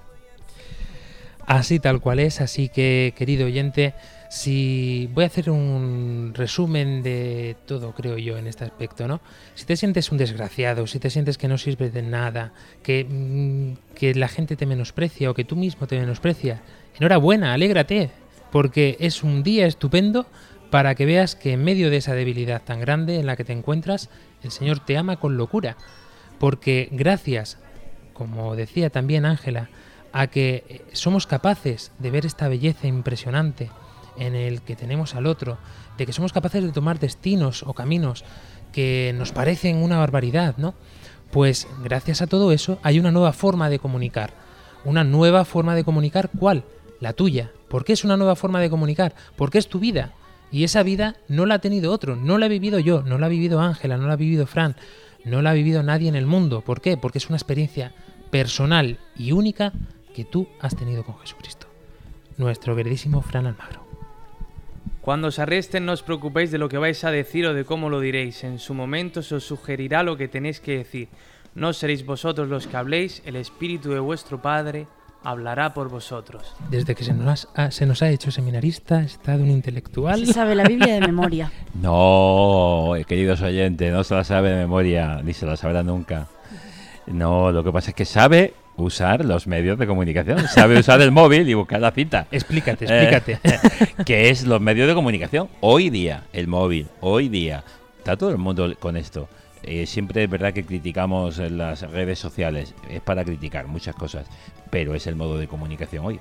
[1.47, 3.95] Así tal cual es, así que querido oyente,
[4.29, 9.22] si voy a hacer un resumen de todo, creo yo, en este aspecto, ¿no?
[9.55, 12.53] Si te sientes un desgraciado, si te sientes que no sirves de nada,
[12.83, 16.61] que, mm, que la gente te menosprecia o que tú mismo te menosprecia,
[16.99, 18.11] enhorabuena, alégrate,
[18.51, 20.26] porque es un día estupendo
[20.70, 23.53] para que veas que en medio de esa debilidad tan grande en la que te
[23.53, 24.11] encuentras,
[24.42, 25.76] el Señor te ama con locura,
[26.38, 27.59] porque gracias,
[28.12, 29.70] como decía también Ángela,
[30.12, 33.70] a que eh, somos capaces de ver esta belleza impresionante
[34.18, 35.59] en el que tenemos al otro,
[35.96, 38.24] de que somos capaces de tomar destinos o caminos
[38.72, 40.74] que nos parecen una barbaridad, ¿no?
[41.30, 44.32] Pues gracias a todo eso hay una nueva forma de comunicar.
[44.84, 46.64] Una nueva forma de comunicar, ¿cuál?
[47.01, 47.53] La tuya.
[47.68, 49.14] ¿Por qué es una nueva forma de comunicar?
[49.36, 50.12] Porque es tu vida.
[50.51, 53.26] Y esa vida no la ha tenido otro, no la he vivido yo, no la
[53.26, 54.76] ha vivido Ángela, no la ha vivido Fran,
[55.24, 56.62] no la ha vivido nadie en el mundo.
[56.62, 56.96] ¿Por qué?
[56.96, 57.92] Porque es una experiencia
[58.30, 59.72] personal y única
[60.14, 61.66] que tú has tenido con Jesucristo.
[62.38, 63.86] Nuestro queridísimo Fran Almagro.
[65.03, 67.88] Cuando os arresten no os preocupéis de lo que vais a decir o de cómo
[67.88, 68.44] lo diréis.
[68.44, 71.09] En su momento se os sugerirá lo que tenéis que decir.
[71.55, 74.86] No seréis vosotros los que habléis, el Espíritu de vuestro Padre
[75.25, 76.55] hablará por vosotros.
[76.71, 80.25] Desde que se nos ha, se nos ha hecho seminarista, está de un intelectual.
[80.27, 81.51] Se sabe la Biblia de memoria.
[81.81, 86.27] No, eh, queridos oyentes, no se la sabe de memoria, ni se la sabrá nunca.
[87.07, 91.11] No, lo que pasa es que sabe usar los medios de comunicación, sabe usar el
[91.12, 92.27] móvil y buscar la cita.
[92.31, 94.03] Explícate, Eh, explícate.
[94.05, 95.49] que es los medios de comunicación.
[95.61, 97.64] Hoy día, el móvil, hoy día,
[97.99, 99.29] está todo el mundo con esto.
[99.62, 104.26] Eh, siempre es verdad que criticamos las redes sociales, es para criticar muchas cosas,
[104.70, 106.20] pero es el modo de comunicación hoy.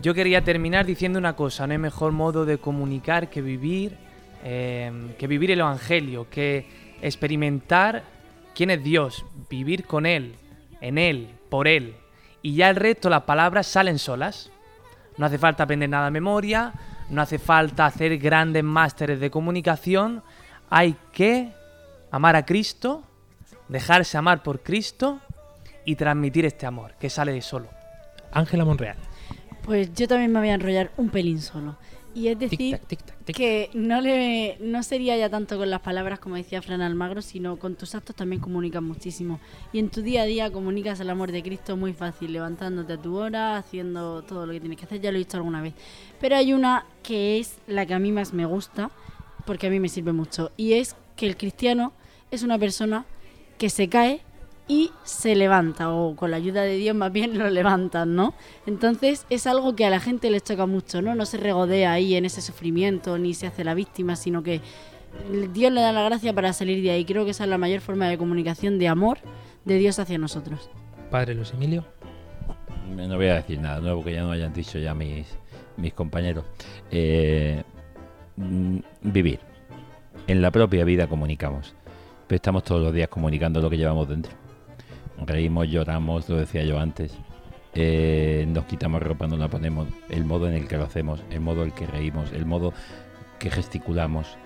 [0.00, 3.96] Yo quería terminar diciendo una cosa, no hay mejor modo de comunicar que vivir,
[4.44, 6.66] eh, que vivir el Evangelio, que
[7.00, 8.04] experimentar
[8.54, 10.34] quién es Dios, vivir con Él,
[10.80, 11.96] en Él, por Él.
[12.42, 14.50] Y ya el resto, las palabras salen solas.
[15.16, 16.74] No hace falta aprender nada de memoria,
[17.08, 20.22] no hace falta hacer grandes másteres de comunicación.
[20.68, 21.52] Hay que
[22.16, 23.02] amar a Cristo,
[23.68, 25.20] dejarse amar por Cristo
[25.84, 27.68] y transmitir este amor, que sale de solo.
[28.32, 28.96] Ángela Monreal.
[29.62, 31.76] Pues yo también me voy a enrollar un pelín solo.
[32.14, 32.80] Y es decir,
[33.26, 37.58] que no le no sería ya tanto con las palabras como decía Fran Almagro, sino
[37.58, 39.38] con tus actos también comunicas muchísimo.
[39.70, 42.96] Y en tu día a día comunicas el amor de Cristo muy fácil, levantándote a
[42.96, 45.74] tu hora, haciendo todo lo que tienes que hacer, ya lo he dicho alguna vez.
[46.18, 48.90] Pero hay una que es la que a mí más me gusta,
[49.44, 51.92] porque a mí me sirve mucho, y es que el cristiano
[52.30, 53.04] es una persona
[53.58, 54.20] que se cae
[54.68, 58.34] y se levanta, o con la ayuda de Dios más bien lo levantan, ¿no?
[58.66, 61.14] Entonces es algo que a la gente les choca mucho, ¿no?
[61.14, 64.60] No se regodea ahí en ese sufrimiento, ni se hace la víctima, sino que
[65.52, 67.04] Dios le da la gracia para salir de ahí.
[67.04, 69.18] Creo que esa es la mayor forma de comunicación de amor
[69.64, 70.68] de Dios hacia nosotros.
[71.10, 71.84] Padre Luis Emilio.
[72.94, 75.26] No voy a decir nada nuevo que ya no hayan dicho ya mis,
[75.76, 76.44] mis compañeros.
[76.90, 77.62] Eh,
[78.36, 79.40] mm, vivir.
[80.26, 81.74] En la propia vida comunicamos.
[82.26, 84.32] Pero estamos todos los días comunicando lo que llevamos dentro.
[85.24, 87.16] Reímos, lloramos, lo decía yo antes.
[87.74, 89.86] Eh, nos quitamos ropa, nos la ponemos.
[90.08, 92.72] El modo en el que lo hacemos, el modo en el que reímos, el modo
[93.38, 94.36] que gesticulamos,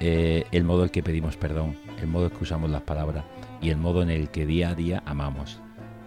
[0.00, 3.24] eh, el modo en el que pedimos perdón, el modo en que usamos las palabras
[3.60, 5.60] y el modo en el que día a día amamos.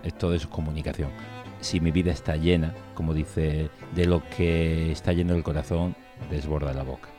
[0.04, 1.10] Es todo eso es comunicación.
[1.60, 5.96] Si mi vida está llena, como dice, de lo que está lleno el corazón,
[6.30, 7.15] desborda la boca.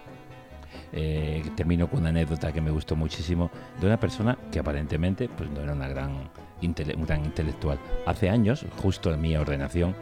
[0.92, 5.50] Eh, termino con una anécdota que me gustó muchísimo de una persona que aparentemente pues,
[5.50, 6.30] no era una gran,
[6.62, 7.78] intele- un gran intelectual.
[8.06, 9.94] Hace años, justo en mi ordenación,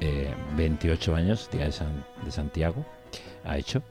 [0.00, 2.84] eh, 28 años, día de, San- de Santiago,
[3.44, 3.82] ha hecho,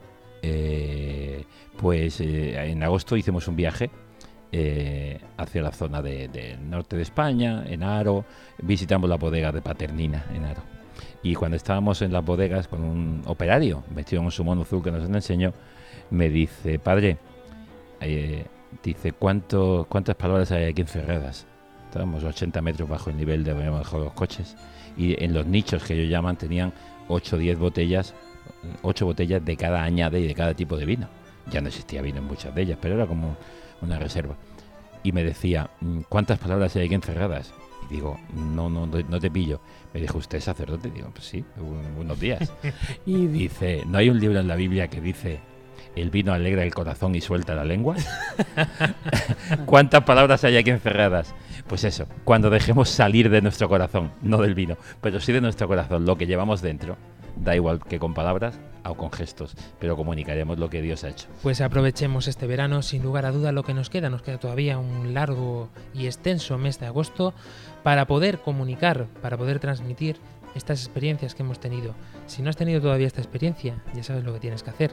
[0.42, 1.44] eh,
[1.78, 3.90] pues eh, en agosto hicimos un viaje
[4.52, 8.24] eh, hacia la zona de- del norte de España, en Aro,
[8.62, 10.62] visitamos la bodega de Paternina en Aro.
[11.22, 14.92] Y cuando estábamos en las bodegas con un operario vestido en su mono azul que
[14.92, 15.52] nos enseñó,
[16.10, 17.18] me dice, padre,
[18.00, 18.44] eh,
[18.82, 21.46] dice, ¿cuánto, ¿cuántas palabras hay aquí encerradas?
[21.86, 24.56] Estábamos 80 metros bajo el nivel de bajo los coches
[24.96, 26.72] y en los nichos que ellos llaman tenían
[27.08, 28.14] 8 o 10 botellas,
[28.82, 31.08] 8 botellas de cada añade y de cada tipo de vino.
[31.50, 33.36] Ya no existía vino en muchas de ellas, pero era como
[33.82, 34.34] una reserva.
[35.02, 37.52] Y me decía, "Mm, ¿cuántas palabras hay aquí encerradas?
[37.90, 39.60] Y digo, no, no, no te pillo.
[39.92, 40.90] Me dijo, ¿usted es sacerdote?
[40.90, 42.50] Digo, pues sí, un- unos días.
[43.06, 45.38] Y dice, ¿no hay un libro en la Biblia que dice,
[45.96, 47.96] el vino alegra el corazón y suelta la lengua?
[49.66, 51.34] ¿Cuántas palabras hay aquí encerradas?
[51.66, 55.68] Pues eso, cuando dejemos salir de nuestro corazón, no del vino, pero sí de nuestro
[55.68, 56.96] corazón, lo que llevamos dentro,
[57.36, 61.26] da igual que con palabras o con gestos, pero comunicaremos lo que Dios ha hecho.
[61.42, 64.10] Pues aprovechemos este verano, sin lugar a duda, lo que nos queda.
[64.10, 67.34] Nos queda todavía un largo y extenso mes de agosto
[67.82, 70.16] para poder comunicar, para poder transmitir
[70.54, 71.94] estas experiencias que hemos tenido.
[72.26, 74.92] Si no has tenido todavía esta experiencia, ya sabes lo que tienes que hacer.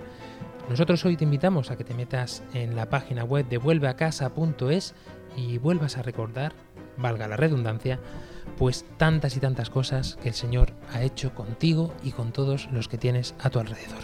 [0.70, 4.96] Nosotros hoy te invitamos a que te metas en la página web de vuelveacasa.es
[5.36, 6.54] y vuelvas a recordar,
[6.98, 8.00] valga la redundancia,
[8.58, 12.88] pues tantas y tantas cosas que el Señor ha hecho contigo y con todos los
[12.88, 14.00] que tienes a tu alrededor.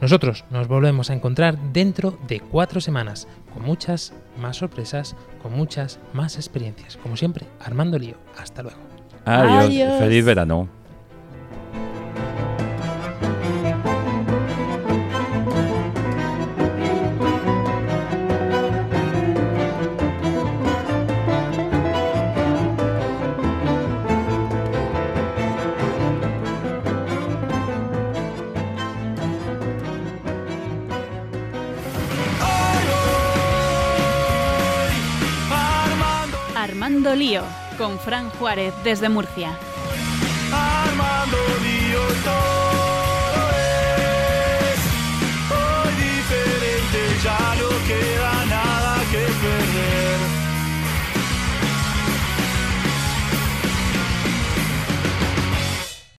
[0.00, 6.00] Nosotros nos volvemos a encontrar dentro de cuatro semanas, con muchas más sorpresas, con muchas
[6.14, 6.96] más experiencias.
[6.96, 8.16] Como siempre, Armando Lío.
[8.38, 8.78] Hasta luego.
[9.26, 9.98] Adiós, Adiós.
[9.98, 10.79] feliz verano.
[37.80, 39.58] Con Fran Juárez desde Murcia.